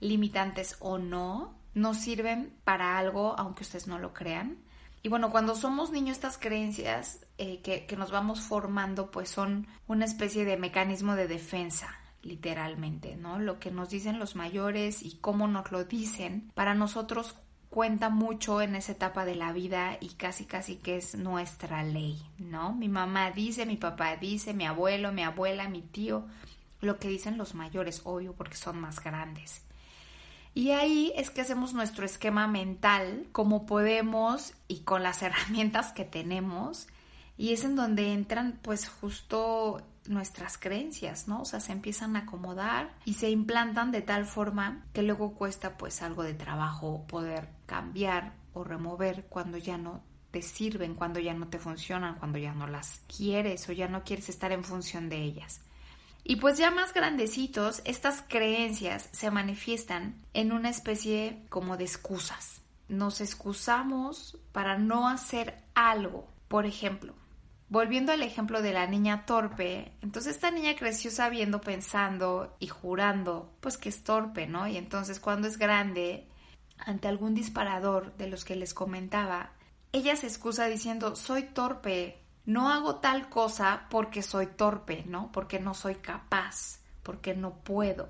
limitantes 0.00 0.76
o 0.80 0.96
no, 0.96 1.52
nos 1.74 1.98
sirven 1.98 2.54
para 2.64 2.96
algo, 2.96 3.38
aunque 3.38 3.64
ustedes 3.64 3.86
no 3.86 3.98
lo 3.98 4.14
crean. 4.14 4.56
Y 5.02 5.10
bueno, 5.10 5.30
cuando 5.30 5.54
somos 5.54 5.90
niños 5.90 6.16
estas 6.16 6.38
creencias 6.38 7.26
eh, 7.36 7.60
que, 7.60 7.84
que 7.84 7.96
nos 7.96 8.10
vamos 8.10 8.40
formando 8.40 9.10
pues 9.10 9.28
son 9.28 9.66
una 9.88 10.06
especie 10.06 10.46
de 10.46 10.56
mecanismo 10.56 11.16
de 11.16 11.28
defensa 11.28 11.99
literalmente, 12.22 13.16
¿no? 13.16 13.38
Lo 13.38 13.58
que 13.58 13.70
nos 13.70 13.90
dicen 13.90 14.18
los 14.18 14.36
mayores 14.36 15.02
y 15.02 15.16
cómo 15.20 15.48
nos 15.48 15.70
lo 15.72 15.84
dicen, 15.84 16.50
para 16.54 16.74
nosotros 16.74 17.36
cuenta 17.70 18.10
mucho 18.10 18.60
en 18.60 18.74
esa 18.74 18.92
etapa 18.92 19.24
de 19.24 19.36
la 19.36 19.52
vida 19.52 19.96
y 20.00 20.10
casi 20.10 20.44
casi 20.44 20.76
que 20.76 20.96
es 20.96 21.14
nuestra 21.14 21.84
ley, 21.84 22.20
¿no? 22.38 22.74
Mi 22.74 22.88
mamá 22.88 23.30
dice, 23.30 23.64
mi 23.64 23.76
papá 23.76 24.16
dice, 24.16 24.52
mi 24.54 24.66
abuelo, 24.66 25.12
mi 25.12 25.22
abuela, 25.22 25.68
mi 25.68 25.80
tío, 25.80 26.26
lo 26.80 26.98
que 26.98 27.08
dicen 27.08 27.38
los 27.38 27.54
mayores, 27.54 28.02
obvio, 28.04 28.34
porque 28.34 28.56
son 28.56 28.80
más 28.80 29.02
grandes. 29.02 29.62
Y 30.52 30.72
ahí 30.72 31.12
es 31.14 31.30
que 31.30 31.42
hacemos 31.42 31.74
nuestro 31.74 32.04
esquema 32.04 32.48
mental, 32.48 33.28
como 33.30 33.66
podemos 33.66 34.54
y 34.66 34.80
con 34.80 35.02
las 35.02 35.22
herramientas 35.22 35.92
que 35.92 36.04
tenemos. 36.04 36.88
Y 37.38 37.52
es 37.52 37.64
en 37.64 37.76
donde 37.76 38.12
entran 38.12 38.58
pues 38.60 38.88
justo 38.88 39.80
nuestras 40.06 40.58
creencias, 40.58 41.28
¿no? 41.28 41.42
O 41.42 41.44
sea, 41.44 41.60
se 41.60 41.72
empiezan 41.72 42.16
a 42.16 42.20
acomodar 42.20 42.94
y 43.04 43.14
se 43.14 43.30
implantan 43.30 43.92
de 43.92 44.02
tal 44.02 44.24
forma 44.24 44.84
que 44.92 45.02
luego 45.02 45.34
cuesta 45.34 45.76
pues 45.76 46.02
algo 46.02 46.22
de 46.22 46.34
trabajo 46.34 47.06
poder 47.06 47.48
cambiar 47.66 48.34
o 48.52 48.64
remover 48.64 49.26
cuando 49.28 49.58
ya 49.58 49.78
no 49.78 50.02
te 50.30 50.42
sirven, 50.42 50.94
cuando 50.94 51.20
ya 51.20 51.34
no 51.34 51.48
te 51.48 51.58
funcionan, 51.58 52.16
cuando 52.16 52.38
ya 52.38 52.54
no 52.54 52.66
las 52.66 53.00
quieres 53.14 53.68
o 53.68 53.72
ya 53.72 53.88
no 53.88 54.04
quieres 54.04 54.28
estar 54.28 54.52
en 54.52 54.64
función 54.64 55.08
de 55.08 55.22
ellas. 55.22 55.60
Y 56.22 56.36
pues 56.36 56.58
ya 56.58 56.70
más 56.70 56.92
grandecitos, 56.92 57.82
estas 57.84 58.22
creencias 58.22 59.08
se 59.12 59.30
manifiestan 59.30 60.14
en 60.34 60.52
una 60.52 60.68
especie 60.68 61.44
como 61.48 61.76
de 61.76 61.84
excusas. 61.84 62.60
Nos 62.88 63.20
excusamos 63.20 64.38
para 64.52 64.78
no 64.78 65.08
hacer 65.08 65.62
algo. 65.74 66.28
Por 66.48 66.66
ejemplo, 66.66 67.14
volviendo 67.70 68.10
al 68.12 68.22
ejemplo 68.22 68.60
de 68.60 68.72
la 68.72 68.86
niña 68.86 69.24
torpe, 69.24 69.92
entonces 70.02 70.34
esta 70.34 70.50
niña 70.50 70.74
creció 70.76 71.10
sabiendo, 71.10 71.60
pensando 71.60 72.56
y 72.58 72.66
jurando, 72.66 73.52
pues 73.60 73.78
que 73.78 73.88
es 73.88 74.02
torpe, 74.02 74.46
¿no? 74.48 74.66
Y 74.66 74.76
entonces 74.76 75.20
cuando 75.20 75.46
es 75.46 75.56
grande, 75.56 76.26
ante 76.78 77.06
algún 77.06 77.34
disparador 77.34 78.14
de 78.16 78.26
los 78.26 78.44
que 78.44 78.56
les 78.56 78.74
comentaba, 78.74 79.52
ella 79.92 80.16
se 80.16 80.26
excusa 80.26 80.66
diciendo, 80.66 81.14
soy 81.14 81.44
torpe, 81.44 82.18
no 82.44 82.70
hago 82.70 82.96
tal 82.96 83.28
cosa 83.28 83.86
porque 83.88 84.22
soy 84.22 84.46
torpe, 84.46 85.04
¿no? 85.06 85.30
Porque 85.30 85.60
no 85.60 85.72
soy 85.72 85.94
capaz, 85.94 86.80
porque 87.04 87.34
no 87.34 87.54
puedo, 87.54 88.08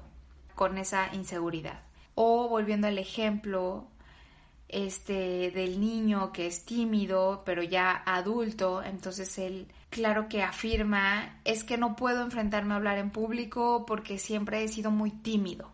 con 0.55 0.79
esa 0.79 1.15
inseguridad. 1.15 1.83
O 2.15 2.49
volviendo 2.49 2.87
al 2.87 2.99
ejemplo 2.99 3.90
este 4.71 5.51
del 5.51 5.81
niño 5.81 6.33
que 6.33 6.47
es 6.47 6.65
tímido, 6.65 7.43
pero 7.45 7.63
ya 7.63 8.03
adulto, 8.07 8.83
entonces 8.83 9.39
él 9.39 9.67
claro 9.91 10.29
que 10.29 10.43
afirma, 10.43 11.41
es 11.45 11.65
que 11.65 11.77
no 11.77 11.97
puedo 11.97 12.23
enfrentarme 12.23 12.75
a 12.75 12.77
hablar 12.77 12.99
en 12.99 13.11
público 13.11 13.85
porque 13.87 14.19
siempre 14.19 14.63
he 14.63 14.69
sido 14.69 14.91
muy 14.91 15.11
tímido. 15.11 15.71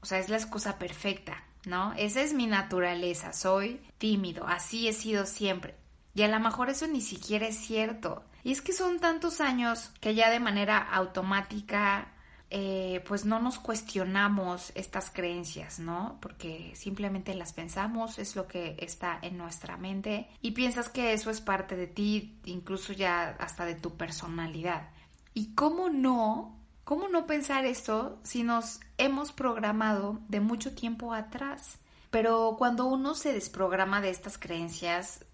O 0.00 0.06
sea, 0.06 0.18
es 0.18 0.28
la 0.28 0.36
excusa 0.36 0.78
perfecta, 0.78 1.44
¿no? 1.64 1.92
Esa 1.94 2.22
es 2.22 2.32
mi 2.32 2.46
naturaleza, 2.46 3.32
soy 3.32 3.80
tímido, 3.98 4.46
así 4.46 4.88
he 4.88 4.92
sido 4.92 5.26
siempre. 5.26 5.74
Y 6.14 6.22
a 6.22 6.28
lo 6.28 6.40
mejor 6.40 6.70
eso 6.70 6.86
ni 6.86 7.00
siquiera 7.00 7.46
es 7.46 7.56
cierto. 7.56 8.24
Y 8.42 8.52
es 8.52 8.62
que 8.62 8.72
son 8.72 9.00
tantos 9.00 9.40
años 9.40 9.90
que 10.00 10.14
ya 10.14 10.30
de 10.30 10.40
manera 10.40 10.78
automática 10.78 12.12
eh, 12.48 13.02
pues 13.08 13.24
no 13.24 13.40
nos 13.40 13.58
cuestionamos 13.58 14.70
estas 14.76 15.10
creencias, 15.10 15.80
¿no? 15.80 16.18
Porque 16.20 16.72
simplemente 16.76 17.34
las 17.34 17.52
pensamos, 17.52 18.18
es 18.18 18.36
lo 18.36 18.46
que 18.46 18.76
está 18.78 19.18
en 19.20 19.36
nuestra 19.36 19.76
mente 19.76 20.28
y 20.42 20.52
piensas 20.52 20.88
que 20.88 21.12
eso 21.12 21.30
es 21.30 21.40
parte 21.40 21.74
de 21.74 21.88
ti, 21.88 22.38
incluso 22.44 22.92
ya 22.92 23.36
hasta 23.40 23.64
de 23.64 23.74
tu 23.74 23.96
personalidad. 23.96 24.90
¿Y 25.34 25.54
cómo 25.54 25.88
no? 25.88 26.56
¿Cómo 26.84 27.08
no 27.08 27.26
pensar 27.26 27.64
esto 27.66 28.20
si 28.22 28.44
nos 28.44 28.78
hemos 28.96 29.32
programado 29.32 30.20
de 30.28 30.38
mucho 30.38 30.72
tiempo 30.72 31.12
atrás? 31.12 31.78
Pero 32.10 32.54
cuando 32.56 32.86
uno 32.86 33.16
se 33.16 33.32
desprograma 33.32 34.00
de 34.00 34.10
estas 34.10 34.38
creencias, 34.38 35.24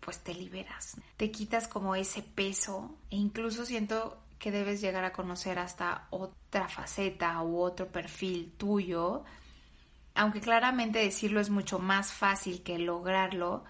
pues 0.00 0.18
te 0.18 0.34
liberas, 0.34 0.96
te 1.16 1.30
quitas 1.30 1.68
como 1.68 1.94
ese 1.94 2.22
peso 2.22 2.96
e 3.10 3.16
incluso 3.16 3.64
siento 3.64 4.18
que 4.40 4.50
debes 4.50 4.80
llegar 4.80 5.04
a 5.04 5.12
conocer 5.12 5.58
hasta 5.58 6.08
otra 6.10 6.66
faceta 6.66 7.40
u 7.42 7.58
otro 7.60 7.92
perfil 7.92 8.52
tuyo, 8.56 9.22
aunque 10.14 10.40
claramente 10.40 10.98
decirlo 10.98 11.40
es 11.40 11.50
mucho 11.50 11.78
más 11.78 12.12
fácil 12.12 12.62
que 12.62 12.78
lograrlo, 12.78 13.64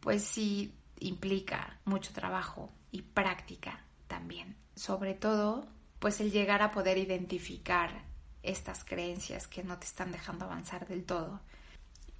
pues 0.00 0.24
sí 0.24 0.74
implica 1.00 1.80
mucho 1.84 2.12
trabajo 2.12 2.70
y 2.92 3.02
práctica 3.02 3.84
también. 4.06 4.56
Sobre 4.76 5.14
todo, 5.14 5.66
pues 5.98 6.20
el 6.20 6.30
llegar 6.30 6.62
a 6.62 6.70
poder 6.70 6.98
identificar 6.98 8.04
estas 8.44 8.84
creencias 8.84 9.48
que 9.48 9.64
no 9.64 9.78
te 9.78 9.86
están 9.86 10.12
dejando 10.12 10.44
avanzar 10.44 10.86
del 10.86 11.04
todo. 11.04 11.40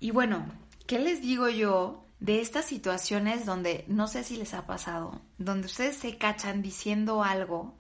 Y 0.01 0.11
bueno, 0.11 0.45
¿qué 0.89 0.99
les 0.99 1.23
digo 1.23 1.49
yo 1.49 2.05
de 2.19 2.41
estas 2.41 2.65
situaciones 2.65 3.47
donde 3.47 3.85
no 3.87 4.09
sé 4.09 4.25
si 4.25 4.37
les 4.37 4.55
ha 4.55 4.67
pasado, 4.67 5.21
donde 5.39 5.67
ustedes 5.67 5.97
se 5.97 6.19
cachan 6.19 6.63
diciendo 6.63 7.23
algo 7.23 7.77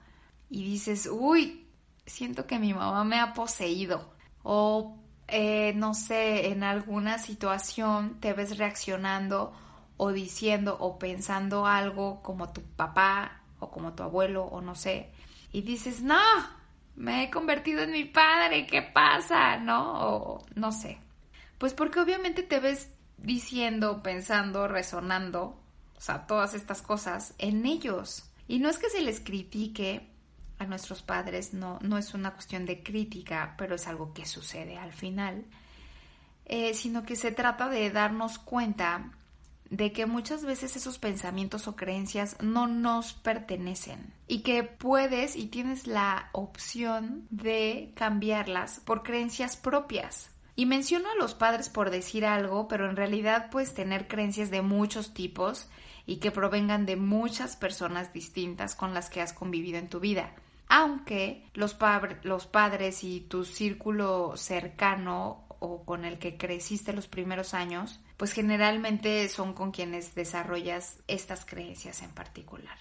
y 0.52 0.62
dices, 0.64 1.09
uy, 1.11 1.66
siento 2.04 2.47
que 2.47 2.59
mi 2.59 2.75
mamá 2.75 3.04
me 3.04 3.18
ha 3.18 3.32
poseído. 3.32 4.12
O, 4.42 4.99
eh, 5.26 5.73
no 5.75 5.94
sé, 5.94 6.49
en 6.49 6.62
alguna 6.62 7.18
situación 7.18 8.21
te 8.21 8.35
ves 8.35 8.59
reaccionando 8.59 9.54
o 9.97 10.12
diciendo 10.12 10.76
o 10.78 10.99
pensando 10.99 11.66
algo 11.66 12.23
como 12.23 12.52
tu 12.52 12.61
papá 12.61 13.40
o 13.61 13.71
como 13.71 13.94
tu 13.94 14.02
abuelo 14.02 14.44
o 14.44 14.61
no 14.61 14.75
sé. 14.75 15.11
Y 15.54 15.62
dices, 15.62 16.02
no, 16.02 16.21
me 16.97 17.25
he 17.25 17.30
convertido 17.30 17.80
en 17.80 17.92
mi 17.92 18.04
padre, 18.04 18.66
¿qué 18.66 18.82
pasa? 18.82 19.56
¿No? 19.56 20.06
O 20.06 20.44
no 20.54 20.71
sé. 20.71 20.99
Pues 21.56 21.73
porque 21.73 21.99
obviamente 21.99 22.42
te 22.42 22.61
ves 22.61 22.90
diciendo, 23.16 24.02
pensando, 24.02 24.68
resonando, 24.68 25.59
o 25.97 26.00
sea, 26.00 26.26
todas 26.26 26.52
estas 26.52 26.82
cosas 26.82 27.32
en 27.38 27.64
ellos. 27.64 28.25
Y 28.49 28.59
no 28.59 28.68
es 28.68 28.76
que 28.76 28.90
se 28.90 29.00
les 29.00 29.18
critique 29.18 30.12
a 30.62 30.66
nuestros 30.66 31.02
padres, 31.02 31.52
no, 31.52 31.78
no 31.83 31.99
es 31.99 32.14
una 32.14 32.33
cuestión 32.33 32.66
de 32.66 32.83
crítica, 32.83 33.54
pero 33.59 33.75
es 33.75 33.87
algo 33.87 34.12
que 34.12 34.26
sucede 34.26 34.78
al 34.78 34.92
final, 34.92 35.45
eh, 36.45 36.75
sino 36.75 37.04
que 37.04 37.16
se 37.16 37.33
trata 37.33 37.69
de 37.69 37.90
darnos 37.90 38.38
cuenta 38.38 39.12
de 39.73 39.90
que 39.90 40.04
muchas 40.04 40.45
veces 40.45 40.76
esos 40.76 40.99
pensamientos 40.99 41.66
o 41.66 41.76
creencias 41.76 42.37
no 42.42 42.66
nos 42.66 43.14
pertenecen 43.14 44.12
y 44.28 44.40
que 44.40 44.64
puedes 44.64 45.35
y 45.35 45.47
tienes 45.47 45.87
la 45.87 46.28
opción 46.33 47.26
de 47.31 47.90
cambiarlas 47.95 48.81
por 48.81 49.02
creencias 49.02 49.57
propias. 49.57 50.31
Y 50.57 50.66
menciono 50.66 51.09
a 51.11 51.14
los 51.14 51.33
padres 51.33 51.71
por 51.71 51.88
decir 51.88 52.26
algo, 52.26 52.69
pero 52.69 52.90
en 52.90 52.97
realidad 52.97 53.49
puedes 53.50 53.73
tener 53.73 54.09
creencias 54.09 54.50
de 54.50 54.61
muchos 54.61 55.14
tipos 55.14 55.71
y 56.04 56.16
que 56.16 56.31
provengan 56.31 56.85
de 56.85 56.97
muchas 56.97 57.57
personas 57.57 58.12
distintas 58.12 58.75
con 58.75 58.92
las 58.92 59.09
que 59.09 59.23
has 59.23 59.33
convivido 59.33 59.78
en 59.78 59.88
tu 59.88 60.00
vida 60.00 60.35
aunque 60.69 61.50
los, 61.54 61.75
padres 61.75 63.04
y 63.04 63.21
tu 63.21 63.45
círculo 63.45 64.37
cercano 64.37 65.47
o 65.59 65.85
con 65.85 66.04
el 66.04 66.19
que 66.19 66.37
creciste 66.37 66.92
los 66.92 67.09
primeros 67.09 67.54
años, 67.54 68.00
pues 68.16 68.33
generalmente 68.33 69.28
son 69.28 69.52
con 69.52 69.71
quienes 69.71 70.14
desarrollas 70.14 70.98
estas 71.09 71.44
creencias 71.44 72.03
en 72.03 72.11
particular. 72.11 72.79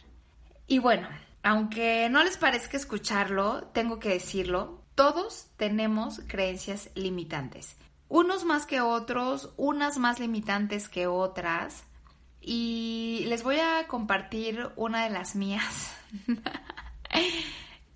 Y 0.68 0.80
bueno, 0.80 1.08
aunque 1.44 2.08
no 2.10 2.24
les 2.24 2.38
parezca 2.38 2.78
escucharlo, 2.78 3.64
tengo 3.74 4.00
que 4.00 4.10
decirlo, 4.10 4.82
todos 4.96 5.48
tenemos 5.58 6.22
creencias 6.28 6.90
limitantes. 6.96 7.76
Unos 8.08 8.44
más 8.44 8.66
que 8.66 8.82
otros, 8.82 9.54
unas 9.58 9.98
más 9.98 10.20
limitantes 10.20 10.90
que 10.90 11.08
otras. 11.08 11.86
Y 12.42 13.24
les 13.28 13.42
voy 13.44 13.58
a 13.60 13.88
compartir 13.88 14.70
una 14.76 15.04
de 15.04 15.10
las 15.12 15.36
mías. 15.36 15.94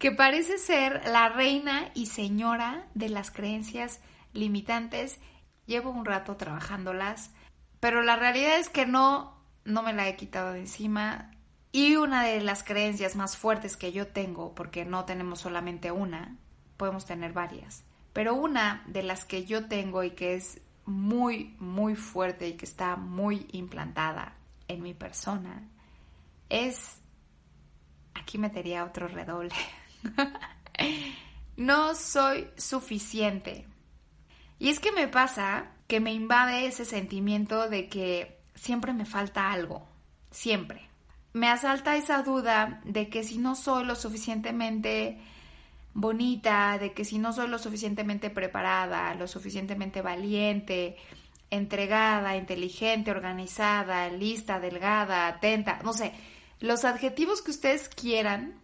que 0.06 0.12
parece 0.12 0.60
ser 0.60 1.02
la 1.08 1.30
reina 1.30 1.90
y 1.96 2.06
señora 2.06 2.86
de 2.94 3.10
las 3.10 3.32
creencias 3.32 4.02
limitantes. 4.34 5.18
Llevo 5.66 5.90
un 5.90 6.06
rato 6.06 6.36
trabajándolas, 6.36 7.32
pero 7.80 8.04
la 8.04 8.16
realidad 8.16 8.60
es 8.60 8.70
que 8.70 8.86
no, 8.86 9.36
no 9.64 9.82
me 9.82 9.94
la 9.94 10.08
he 10.08 10.16
quitado 10.16 10.54
de 10.54 10.60
encima. 10.60 11.32
Y 11.72 11.96
una 11.96 12.24
de 12.24 12.40
las 12.42 12.64
creencias 12.64 13.16
más 13.16 13.36
fuertes 13.36 13.78
que 13.78 13.94
yo 13.94 14.06
tengo, 14.06 14.54
porque 14.54 14.86
no 14.86 15.06
tenemos 15.06 15.40
solamente 15.40 15.90
una, 15.92 16.38
podemos 16.78 17.08
tener 17.08 17.34
varias, 17.34 17.84
pero 18.14 18.36
una 18.36 18.84
de 18.86 19.02
las 19.02 19.26
que 19.26 19.46
yo 19.46 19.66
tengo 19.68 20.04
y 20.04 20.12
que 20.12 20.36
es 20.36 20.62
muy, 20.86 21.56
muy 21.58 21.96
fuerte 21.96 22.48
y 22.48 22.54
que 22.58 22.66
está 22.66 22.96
muy 22.96 23.48
implantada 23.54 24.36
en 24.68 24.84
mi 24.84 24.94
persona, 24.94 25.68
es, 26.50 27.00
aquí 28.14 28.38
metería 28.38 28.84
otro 28.84 29.08
redoble, 29.08 29.50
no 31.58 31.96
soy 31.96 32.48
suficiente. 32.58 33.66
Y 34.60 34.70
es 34.70 34.80
que 34.80 34.92
me 34.92 35.08
pasa 35.08 35.72
que 35.88 36.00
me 36.00 36.14
invade 36.14 36.66
ese 36.66 36.86
sentimiento 36.86 37.70
de 37.70 37.88
que 37.90 38.40
siempre 38.56 38.94
me 38.94 39.06
falta 39.06 39.52
algo, 39.52 39.88
siempre. 40.32 40.90
Me 41.34 41.50
asalta 41.50 41.98
esa 41.98 42.24
duda 42.24 42.82
de 42.86 43.10
que 43.10 43.24
si 43.24 43.38
no 43.38 43.56
soy 43.56 43.86
lo 43.86 43.96
suficientemente 43.96 45.20
bonita, 45.94 46.78
de 46.78 46.94
que 46.94 47.06
si 47.06 47.20
no 47.20 47.34
soy 47.34 47.48
lo 47.48 47.60
suficientemente 47.60 48.30
preparada, 48.30 49.14
lo 49.16 49.28
suficientemente 49.28 50.02
valiente, 50.02 50.98
entregada, 51.50 52.36
inteligente, 52.36 53.12
organizada, 53.12 54.10
lista, 54.10 54.60
delgada, 54.60 55.28
atenta, 55.28 55.80
no 55.84 55.94
sé, 55.94 56.14
los 56.60 56.86
adjetivos 56.86 57.42
que 57.42 57.52
ustedes 57.52 57.90
quieran, 57.90 58.60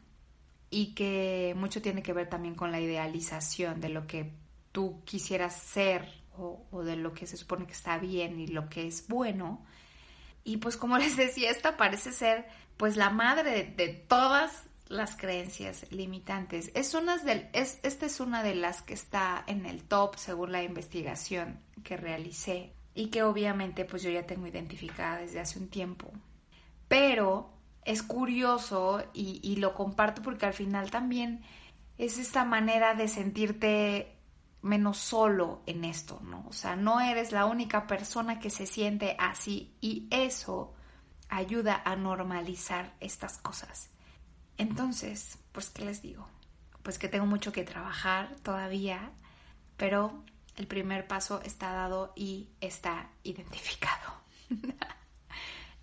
y 0.73 0.93
que 0.95 1.53
mucho 1.57 1.81
tiene 1.81 2.01
que 2.01 2.13
ver 2.13 2.29
también 2.29 2.55
con 2.55 2.71
la 2.71 2.79
idealización 2.79 3.81
de 3.81 3.89
lo 3.89 4.07
que 4.07 4.31
tú 4.71 5.03
quisieras 5.03 5.53
ser 5.53 6.07
o, 6.38 6.81
de 6.84 6.95
lo 6.95 7.13
que 7.13 7.27
se 7.27 7.36
supone 7.36 7.67
que 7.67 7.73
está 7.73 7.99
bien 7.99 8.39
y 8.39 8.47
lo 8.47 8.69
que 8.69 8.88
es 8.88 9.07
bueno. 9.10 9.63
Y 10.45 10.57
pues 10.57 10.77
como 10.77 10.97
les 10.97 11.17
decía, 11.17 11.51
esta 11.51 11.75
parece 11.75 12.13
ser 12.13 12.47
pues 12.77 12.95
la 12.95 13.10
madre 13.10 13.73
de, 13.75 13.88
todas 13.89 14.63
las 14.88 15.17
creencias 15.17 15.91
limitantes. 15.91 16.71
Es 16.73 16.93
una 16.93 17.17
es, 17.51 17.79
esta 17.84 18.05
es 18.05 18.19
una 18.21 18.41
de 18.41 18.55
las 18.55 18.81
que 18.81 18.93
está 18.93 19.43
en 19.47 19.65
el 19.65 19.84
top 19.84 20.15
según 20.15 20.53
la 20.53 20.63
investigación 20.63 21.60
que 21.84 21.97
realicé 21.97 22.73
y 22.95 23.07
que 23.07 23.23
obviamente 23.23 23.84
pues 23.84 24.03
yo 24.03 24.10
ya 24.10 24.25
tengo 24.25 24.47
identificada 24.47 25.17
desde 25.17 25.41
hace 25.41 25.60
un 25.60 25.67
tiempo. 25.67 26.12
Pero 26.88 27.61
es 27.83 28.03
curioso 28.03 29.03
y, 29.13 29.55
lo 29.57 29.73
comparto 29.73 30.21
porque 30.21 30.45
al 30.45 30.53
final 30.53 30.91
también 30.91 31.43
es 31.97 32.17
esta 32.17 32.45
manera 32.45 32.93
de 32.95 33.07
sentirte 33.07 34.17
menos 34.61 34.97
solo 34.97 35.63
en 35.65 35.85
esto, 35.85 36.19
¿no? 36.23 36.45
O 36.47 36.53
sea, 36.53 36.75
no 36.75 37.01
eres 37.01 37.31
la 37.31 37.45
única 37.45 37.87
persona 37.87 38.39
que 38.39 38.51
se 38.51 38.67
siente 38.67 39.15
así 39.19 39.75
y 39.81 40.07
eso 40.11 40.73
ayuda 41.29 41.81
a 41.83 41.95
normalizar 41.95 42.93
estas 42.99 43.39
cosas. 43.39 43.89
Entonces, 44.57 45.39
pues, 45.51 45.71
¿qué 45.71 45.85
les 45.85 46.01
digo? 46.03 46.27
Pues 46.83 46.99
que 46.99 47.07
tengo 47.07 47.25
mucho 47.25 47.51
que 47.51 47.63
trabajar 47.63 48.35
todavía, 48.43 49.11
pero 49.77 50.23
el 50.55 50.67
primer 50.67 51.07
paso 51.07 51.41
está 51.41 51.71
dado 51.71 52.13
y 52.15 52.49
está 52.59 53.09
identificado. 53.23 54.13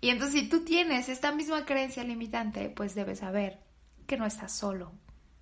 Y 0.01 0.09
entonces 0.09 0.41
si 0.41 0.49
tú 0.49 0.63
tienes 0.63 1.09
esta 1.09 1.31
misma 1.31 1.65
creencia 1.65 2.03
limitante, 2.03 2.69
pues 2.69 2.95
debes 2.95 3.19
saber 3.19 3.59
que 4.07 4.17
no 4.17 4.25
estás 4.25 4.51
solo 4.51 4.91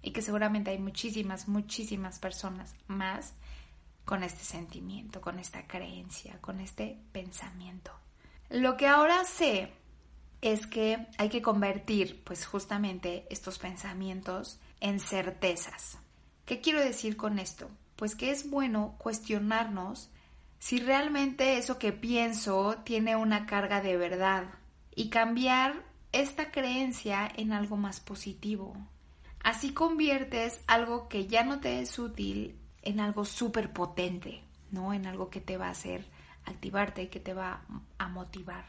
y 0.01 0.11
que 0.11 0.21
seguramente 0.21 0.71
hay 0.71 0.79
muchísimas, 0.79 1.47
muchísimas 1.47 2.19
personas 2.19 2.75
más 2.87 3.33
con 4.05 4.23
este 4.23 4.43
sentimiento, 4.43 5.21
con 5.21 5.37
esta 5.37 5.67
creencia, 5.67 6.39
con 6.41 6.59
este 6.59 6.97
pensamiento. 7.11 7.91
Lo 8.49 8.77
que 8.77 8.87
ahora 8.87 9.25
sé 9.25 9.73
es 10.41 10.65
que 10.65 11.07
hay 11.17 11.29
que 11.29 11.41
convertir 11.41 12.23
pues 12.23 12.45
justamente 12.45 13.27
estos 13.29 13.59
pensamientos 13.59 14.59
en 14.79 14.99
certezas. 14.99 15.97
¿Qué 16.45 16.61
quiero 16.61 16.79
decir 16.79 17.17
con 17.17 17.39
esto? 17.39 17.69
Pues 17.95 18.15
que 18.15 18.31
es 18.31 18.49
bueno 18.49 18.95
cuestionarnos 18.97 20.09
si 20.59 20.79
realmente 20.79 21.57
eso 21.57 21.77
que 21.77 21.91
pienso 21.93 22.77
tiene 22.83 23.15
una 23.15 23.45
carga 23.45 23.81
de 23.81 23.97
verdad 23.97 24.45
y 24.95 25.09
cambiar 25.09 25.83
esta 26.11 26.51
creencia 26.51 27.31
en 27.35 27.51
algo 27.51 27.77
más 27.77 27.99
positivo. 27.99 28.75
Así 29.43 29.73
conviertes 29.73 30.61
algo 30.67 31.07
que 31.07 31.27
ya 31.27 31.43
no 31.43 31.59
te 31.59 31.79
es 31.79 31.97
útil 31.99 32.59
en 32.81 32.99
algo 32.99 33.23
súper 33.25 33.71
potente, 33.71 34.41
¿no? 34.71 34.93
En 34.93 35.05
algo 35.05 35.29
que 35.29 35.41
te 35.41 35.57
va 35.57 35.67
a 35.67 35.71
hacer 35.71 36.05
activarte 36.45 37.03
y 37.03 37.07
que 37.07 37.19
te 37.19 37.33
va 37.33 37.61
a 37.97 38.07
motivar. 38.07 38.65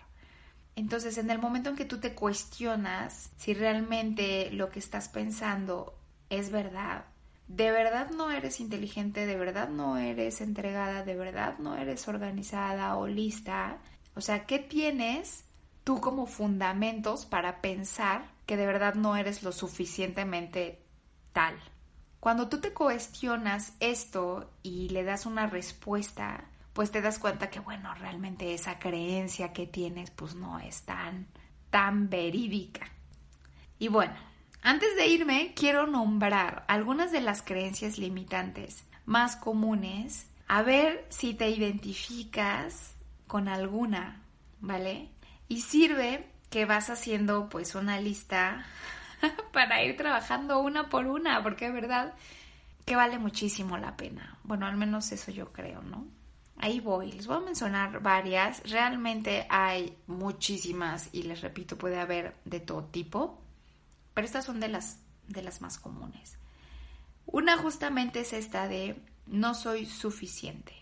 Entonces, 0.77 1.19
en 1.19 1.31
el 1.31 1.41
momento 1.41 1.71
en 1.71 1.77
que 1.77 1.85
tú 1.85 1.99
te 1.99 2.15
cuestionas 2.15 3.33
si 3.37 3.55
realmente 3.55 4.51
lo 4.53 4.71
que 4.71 4.79
estás 4.79 5.09
pensando 5.09 5.99
es 6.31 6.51
verdad, 6.53 7.07
de 7.49 7.71
verdad 7.71 8.11
no 8.11 8.31
eres 8.31 8.61
inteligente, 8.61 9.27
de 9.27 9.37
verdad 9.37 9.69
no 9.69 9.97
eres 9.97 10.41
entregada, 10.41 11.03
de 11.03 11.17
verdad 11.17 11.59
no 11.59 11.77
eres 11.77 12.07
organizada 12.07 12.97
o 12.97 13.07
lista, 13.07 13.79
o 14.15 14.21
sea, 14.21 14.47
¿qué 14.47 14.59
tienes 14.59 15.45
tú 15.85 16.01
como 16.01 16.27
fundamentos 16.27 17.25
para 17.25 17.61
pensar 17.61 18.31
que 18.47 18.57
de 18.57 18.67
verdad 18.67 18.95
no 18.95 19.17
eres 19.17 19.43
lo 19.43 19.53
suficientemente 19.53 20.85
tal? 21.33 21.55
Cuando 22.21 22.49
tú 22.49 22.61
te 22.61 22.75
cuestionas 22.75 23.75
esto 23.81 24.51
y 24.63 24.91
le 24.91 25.05
das 25.05 25.25
una 25.25 25.47
respuesta, 25.47 26.45
pues 26.73 26.91
te 26.91 27.01
das 27.01 27.19
cuenta 27.19 27.49
que, 27.49 27.61
bueno, 27.61 27.95
realmente 27.95 28.53
esa 28.53 28.79
creencia 28.79 29.53
que 29.53 29.67
tienes, 29.67 30.11
pues 30.11 30.35
no 30.35 30.59
es 30.59 30.83
tan, 30.83 31.29
tan 31.71 32.11
verídica. 32.11 32.91
Y 33.79 33.89
bueno, 33.89 34.15
antes 34.63 34.97
de 34.97 35.07
irme, 35.07 35.53
quiero 35.55 35.87
nombrar 35.87 36.65
algunas 36.69 37.13
de 37.13 37.21
las 37.21 37.43
creencias 37.43 37.99
limitantes 37.99 38.85
más 39.07 39.37
comunes, 39.37 40.29
a 40.49 40.63
ver 40.63 41.07
si 41.09 41.35
te 41.35 41.49
identificas 41.49 42.95
con 43.27 43.49
alguna, 43.49 44.23
¿vale? 44.61 45.09
Y 45.49 45.63
sirve 45.63 46.29
que 46.51 46.65
vas 46.65 46.91
haciendo 46.91 47.49
pues 47.49 47.75
una 47.75 48.01
lista 48.01 48.67
para 49.53 49.83
ir 49.83 49.97
trabajando 49.97 50.61
una 50.61 50.89
por 50.89 51.07
una, 51.07 51.43
porque 51.43 51.67
es 51.67 51.73
verdad 51.73 52.15
que 52.85 52.97
vale 52.97 53.19
muchísimo 53.19 53.79
la 53.79 53.97
pena. 53.97 54.39
Bueno, 54.45 54.67
al 54.67 54.77
menos 54.77 55.13
eso 55.13 55.31
yo 55.31 55.53
creo, 55.53 55.83
¿no? 55.83 56.07
Ahí 56.57 56.81
voy, 56.81 57.13
les 57.13 57.27
voy 57.27 57.37
a 57.37 57.41
mencionar 57.41 58.01
varias. 58.03 58.63
Realmente 58.69 59.47
hay 59.49 59.97
muchísimas 60.07 61.09
y 61.13 61.23
les 61.23 61.41
repito, 61.41 61.79
puede 61.79 62.01
haber 62.01 62.35
de 62.45 62.61
todo 62.61 62.85
tipo, 62.85 63.41
pero 64.19 64.27
estas 64.27 64.47
son 64.47 64.59
de 64.59 64.67
las, 64.67 64.99
de 65.29 65.43
las 65.43 65.61
más 65.61 65.79
comunes. 65.79 66.39
Una 67.25 67.57
justamente 67.57 68.19
es 68.19 68.33
esta 68.33 68.67
de 68.67 69.01
no 69.27 69.55
soy 69.55 69.87
suficiente. 69.87 70.73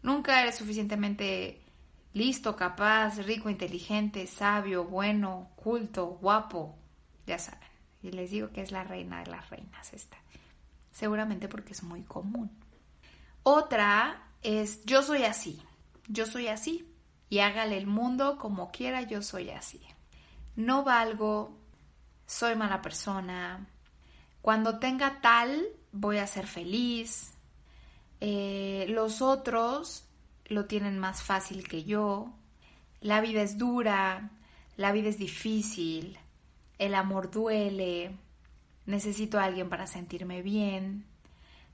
Nunca 0.00 0.40
eres 0.40 0.58
suficientemente 0.58 1.60
listo, 2.12 2.54
capaz, 2.54 3.16
rico, 3.16 3.50
inteligente, 3.50 4.28
sabio, 4.28 4.84
bueno, 4.84 5.50
culto, 5.56 6.06
guapo. 6.20 6.78
Ya 7.26 7.40
saben. 7.40 7.68
Y 8.00 8.12
les 8.12 8.30
digo 8.30 8.50
que 8.52 8.60
es 8.60 8.70
la 8.70 8.84
reina 8.84 9.24
de 9.24 9.30
las 9.32 9.50
reinas 9.50 9.92
esta. 9.92 10.18
Seguramente 10.92 11.48
porque 11.48 11.72
es 11.72 11.82
muy 11.82 12.04
común. 12.04 12.48
Otra 13.42 14.22
es 14.40 14.84
yo 14.84 15.02
soy 15.02 15.24
así, 15.24 15.60
yo 16.06 16.26
soy 16.26 16.46
así 16.46 16.88
y 17.28 17.40
hágale 17.40 17.76
el 17.76 17.88
mundo 17.88 18.38
como 18.38 18.70
quiera, 18.70 19.02
yo 19.02 19.20
soy 19.20 19.50
así. 19.50 19.80
No 20.54 20.84
valgo, 20.84 21.57
soy 22.28 22.54
mala 22.56 22.82
persona, 22.82 23.66
cuando 24.42 24.78
tenga 24.78 25.22
tal 25.22 25.66
voy 25.92 26.18
a 26.18 26.26
ser 26.26 26.46
feliz, 26.46 27.32
eh, 28.20 28.84
los 28.90 29.22
otros 29.22 30.04
lo 30.44 30.66
tienen 30.66 30.98
más 30.98 31.22
fácil 31.22 31.66
que 31.66 31.84
yo, 31.84 32.34
la 33.00 33.22
vida 33.22 33.40
es 33.40 33.56
dura, 33.56 34.30
la 34.76 34.92
vida 34.92 35.08
es 35.08 35.16
difícil, 35.16 36.18
el 36.78 36.94
amor 36.94 37.30
duele, 37.30 38.14
necesito 38.84 39.40
a 39.40 39.44
alguien 39.44 39.70
para 39.70 39.86
sentirme 39.86 40.42
bien, 40.42 41.06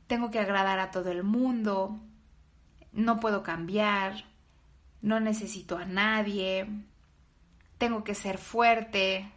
tengo 0.07 0.31
que 0.31 0.39
agradar 0.39 0.79
a 0.79 0.93
todo 0.93 1.11
el 1.11 1.25
mundo, 1.25 1.99
no 2.93 3.19
puedo 3.19 3.43
cambiar, 3.43 4.25
no 5.03 5.19
necesito 5.19 5.77
a 5.77 5.85
nadie, 5.85 6.69
tengo 7.77 8.05
que 8.05 8.15
ser 8.15 8.39
fuerte, 8.39 9.34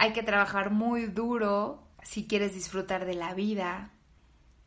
hay 0.00 0.14
que 0.14 0.22
trabajar 0.22 0.70
muy 0.70 1.04
duro 1.08 1.82
si 2.02 2.26
quieres 2.26 2.54
disfrutar 2.54 3.04
de 3.04 3.12
la 3.12 3.34
vida, 3.34 3.90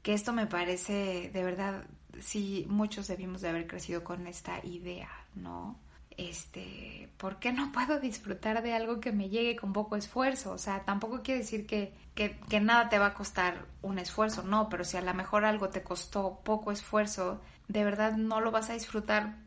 que 0.03 0.13
esto 0.13 0.31
me 0.31 0.45
parece 0.45 1.31
de 1.33 1.43
verdad, 1.43 1.85
sí, 2.19 2.67
muchos 2.69 3.07
debimos 3.07 3.41
de 3.41 3.49
haber 3.49 3.65
crecido 3.65 4.03
con 4.03 4.27
esta 4.27 4.63
idea, 4.63 5.09
¿no? 5.33 5.79
Este, 6.17 7.09
¿por 7.17 7.39
qué 7.39 7.51
no 7.51 7.71
puedo 7.73 7.99
disfrutar 7.99 8.61
de 8.61 8.75
algo 8.75 8.99
que 8.99 9.11
me 9.11 9.29
llegue 9.29 9.55
con 9.55 9.73
poco 9.73 9.95
esfuerzo? 9.95 10.51
O 10.51 10.59
sea, 10.59 10.85
tampoco 10.85 11.23
quiere 11.23 11.39
decir 11.39 11.65
que, 11.65 11.95
que, 12.13 12.39
que 12.41 12.59
nada 12.59 12.89
te 12.89 12.99
va 12.99 13.07
a 13.07 13.13
costar 13.15 13.65
un 13.81 13.97
esfuerzo, 13.97 14.43
no, 14.43 14.69
pero 14.69 14.83
si 14.83 14.97
a 14.97 15.01
lo 15.01 15.15
mejor 15.15 15.45
algo 15.45 15.69
te 15.69 15.81
costó 15.81 16.41
poco 16.43 16.71
esfuerzo, 16.71 17.41
de 17.67 17.83
verdad 17.83 18.17
no 18.17 18.39
lo 18.39 18.51
vas 18.51 18.69
a 18.69 18.73
disfrutar 18.73 19.37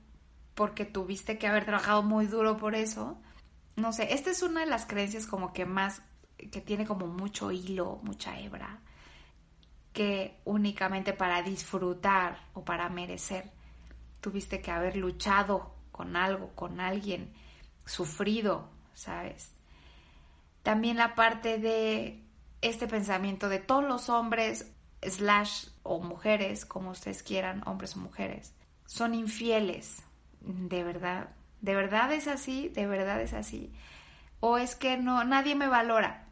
porque 0.56 0.84
tuviste 0.84 1.38
que 1.38 1.46
haber 1.46 1.64
trabajado 1.64 2.02
muy 2.02 2.26
duro 2.26 2.56
por 2.56 2.74
eso. 2.74 3.20
No 3.76 3.92
sé, 3.92 4.14
esta 4.14 4.30
es 4.30 4.42
una 4.42 4.60
de 4.60 4.66
las 4.66 4.86
creencias 4.86 5.26
como 5.26 5.52
que 5.52 5.66
más, 5.66 6.02
que 6.36 6.60
tiene 6.60 6.86
como 6.86 7.06
mucho 7.06 7.52
hilo, 7.52 8.00
mucha 8.02 8.38
hebra, 8.40 8.80
que 9.92 10.40
únicamente 10.44 11.12
para 11.12 11.42
disfrutar 11.42 12.38
o 12.54 12.64
para 12.64 12.88
merecer 12.88 13.50
tuviste 14.20 14.60
que 14.60 14.70
haber 14.70 14.96
luchado 14.96 15.74
con 15.92 16.16
algo, 16.16 16.50
con 16.54 16.80
alguien, 16.80 17.32
sufrido, 17.84 18.68
¿sabes? 18.94 19.52
También 20.62 20.96
la 20.96 21.14
parte 21.14 21.58
de 21.58 22.22
este 22.60 22.86
pensamiento 22.86 23.48
de 23.48 23.58
todos 23.58 23.84
los 23.84 24.08
hombres 24.08 24.72
slash 25.02 25.68
o 25.82 26.00
mujeres, 26.00 26.66
como 26.66 26.90
ustedes 26.90 27.22
quieran, 27.22 27.62
hombres 27.66 27.96
o 27.96 28.00
mujeres, 28.00 28.52
son 28.86 29.14
infieles. 29.14 30.02
De 30.40 30.82
verdad, 30.82 31.30
de 31.66 31.74
verdad 31.74 32.12
es 32.12 32.28
así, 32.28 32.68
de 32.68 32.86
verdad 32.86 33.20
es 33.20 33.32
así. 33.32 33.72
O 34.38 34.56
es 34.56 34.76
que 34.76 34.96
no, 34.98 35.24
nadie 35.24 35.56
me 35.56 35.66
valora. 35.66 36.28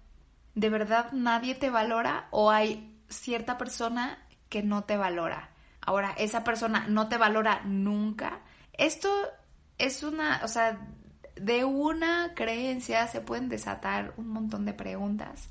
De 0.54 0.70
verdad 0.70 1.10
nadie 1.10 1.56
te 1.56 1.70
valora 1.70 2.28
o 2.30 2.52
hay 2.52 2.96
cierta 3.08 3.58
persona 3.58 4.24
que 4.48 4.62
no 4.62 4.84
te 4.84 4.96
valora. 4.96 5.50
Ahora, 5.80 6.14
esa 6.18 6.44
persona 6.44 6.86
no 6.86 7.08
te 7.08 7.18
valora 7.18 7.62
nunca. 7.64 8.42
Esto 8.74 9.10
es 9.76 10.04
una, 10.04 10.40
o 10.44 10.48
sea, 10.48 10.78
de 11.34 11.64
una 11.64 12.34
creencia 12.36 13.08
se 13.08 13.20
pueden 13.20 13.48
desatar 13.48 14.14
un 14.16 14.28
montón 14.28 14.64
de 14.64 14.72
preguntas 14.72 15.48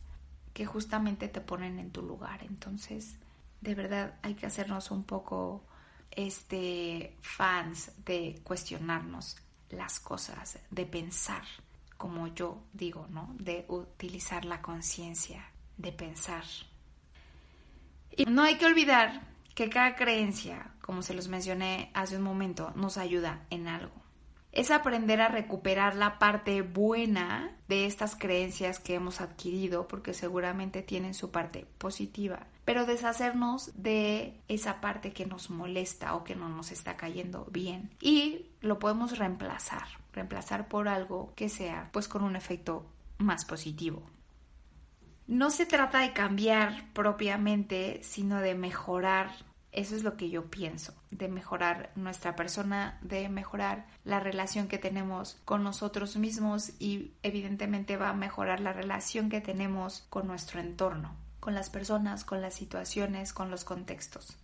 que 0.54 0.66
justamente 0.66 1.28
te 1.28 1.42
ponen 1.42 1.78
en 1.78 1.92
tu 1.92 2.02
lugar. 2.02 2.42
Entonces, 2.46 3.18
de 3.60 3.76
verdad 3.76 4.14
hay 4.22 4.36
que 4.36 4.46
hacernos 4.46 4.92
un 4.92 5.04
poco 5.04 5.66
este 6.10 7.18
fans 7.22 7.92
de 8.06 8.40
cuestionarnos 8.46 9.43
las 9.70 10.00
cosas, 10.00 10.60
de 10.70 10.86
pensar, 10.86 11.44
como 11.98 12.28
yo 12.28 12.64
digo, 12.74 13.08
¿no? 13.10 13.34
De 13.40 13.66
utilizar 13.68 14.46
la 14.46 14.62
conciencia, 14.62 15.46
de 15.78 15.92
pensar. 15.92 16.44
Y 18.12 18.26
no 18.26 18.44
hay 18.44 18.58
que 18.58 18.66
olvidar 18.66 19.22
que 19.56 19.70
cada 19.70 19.96
creencia, 19.96 20.74
como 20.82 21.02
se 21.02 21.14
los 21.14 21.28
mencioné 21.28 21.92
hace 21.94 22.18
un 22.18 22.24
momento, 22.24 22.72
nos 22.76 22.98
ayuda 22.98 23.46
en 23.50 23.68
algo 23.68 24.03
es 24.54 24.70
aprender 24.70 25.20
a 25.20 25.30
recuperar 25.30 25.96
la 25.96 26.20
parte 26.20 26.62
buena 26.62 27.58
de 27.68 27.88
estas 27.88 28.16
creencias 28.16 28.80
que 28.80 28.94
hemos 28.94 29.20
adquirido, 29.20 29.88
porque 29.88 30.14
seguramente 30.14 30.84
tienen 30.84 31.16
su 31.16 31.32
parte 31.32 31.66
positiva, 31.80 32.46
pero 32.64 32.86
deshacernos 32.86 33.72
de 33.76 34.40
esa 34.48 34.80
parte 34.80 35.12
que 35.12 35.26
nos 35.26 35.50
molesta 35.50 36.16
o 36.16 36.24
que 36.24 36.36
no 36.36 36.50
nos 36.50 36.72
está 36.72 36.96
cayendo 36.96 37.48
bien 37.52 37.90
y 38.00 38.46
lo 38.62 38.78
podemos 38.78 39.18
reemplazar, 39.18 39.88
reemplazar 40.14 40.68
por 40.68 40.88
algo 40.88 41.34
que 41.36 41.50
sea 41.50 41.90
pues 41.92 42.08
con 42.08 42.24
un 42.24 42.36
efecto 42.36 42.86
más 43.18 43.46
positivo. 43.46 44.04
No 45.26 45.50
se 45.50 45.66
trata 45.66 46.00
de 46.02 46.14
cambiar 46.14 46.94
propiamente, 46.94 48.02
sino 48.04 48.40
de 48.40 48.56
mejorar 48.56 49.32
eso 49.74 49.96
es 49.96 50.04
lo 50.04 50.16
que 50.16 50.30
yo 50.30 50.46
pienso, 50.46 50.94
de 51.10 51.28
mejorar 51.28 51.92
nuestra 51.96 52.36
persona, 52.36 53.00
de 53.02 53.28
mejorar 53.28 53.88
la 54.06 54.20
relación 54.20 54.68
que 54.68 54.78
tenemos 54.78 55.38
con 55.46 55.64
nosotros 55.64 56.16
mismos 56.16 56.72
y 56.80 57.12
evidentemente 57.24 57.98
va 57.98 58.10
a 58.10 58.14
mejorar 58.14 58.60
la 58.60 58.72
relación 58.72 59.30
que 59.30 59.42
tenemos 59.42 60.06
con 60.10 60.28
nuestro 60.28 60.60
entorno, 60.60 61.16
con 61.40 61.56
las 61.56 61.70
personas, 61.70 62.24
con 62.24 62.42
las 62.42 62.54
situaciones, 62.54 63.34
con 63.34 63.50
los 63.50 63.64
contextos. 63.66 64.38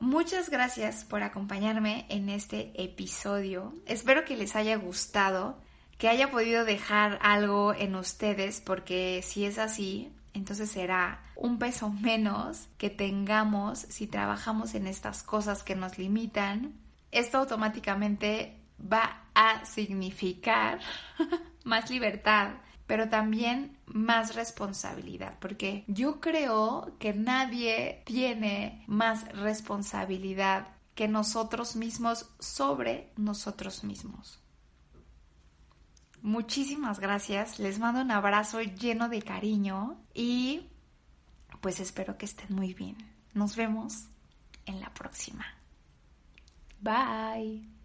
Muchas 0.00 0.48
gracias 0.48 1.04
por 1.04 1.22
acompañarme 1.22 2.06
en 2.08 2.30
este 2.30 2.72
episodio. 2.82 3.74
Espero 3.84 4.24
que 4.24 4.38
les 4.38 4.56
haya 4.56 4.76
gustado, 4.76 5.58
que 5.98 6.08
haya 6.08 6.30
podido 6.30 6.64
dejar 6.64 7.18
algo 7.20 7.74
en 7.74 7.94
ustedes, 7.94 8.62
porque 8.62 9.20
si 9.22 9.44
es 9.44 9.58
así, 9.58 10.10
entonces 10.34 10.70
será 10.70 11.22
un 11.36 11.58
peso 11.58 11.90
menos 11.90 12.68
que 12.78 12.90
tengamos 12.90 13.78
si 13.78 14.06
trabajamos 14.06 14.74
en 14.74 14.86
estas 14.86 15.22
cosas 15.22 15.62
que 15.62 15.74
nos 15.74 15.98
limitan. 15.98 16.74
Esto 17.10 17.38
automáticamente 17.38 18.60
va 18.80 19.24
a 19.34 19.64
significar 19.64 20.80
más 21.64 21.90
libertad, 21.90 22.52
pero 22.86 23.08
también 23.08 23.76
más 23.86 24.34
responsabilidad, 24.34 25.38
porque 25.40 25.84
yo 25.86 26.20
creo 26.20 26.96
que 26.98 27.12
nadie 27.12 28.02
tiene 28.04 28.84
más 28.86 29.28
responsabilidad 29.32 30.68
que 30.94 31.08
nosotros 31.08 31.76
mismos 31.76 32.30
sobre 32.38 33.12
nosotros 33.16 33.84
mismos. 33.84 34.40
Muchísimas 36.22 37.00
gracias, 37.00 37.58
les 37.58 37.78
mando 37.78 38.02
un 38.02 38.10
abrazo 38.10 38.60
lleno 38.60 39.08
de 39.08 39.22
cariño 39.22 40.02
y 40.12 40.68
pues 41.60 41.80
espero 41.80 42.18
que 42.18 42.26
estén 42.26 42.54
muy 42.54 42.74
bien. 42.74 42.96
Nos 43.32 43.56
vemos 43.56 44.06
en 44.66 44.80
la 44.80 44.92
próxima. 44.92 45.46
Bye. 46.80 47.79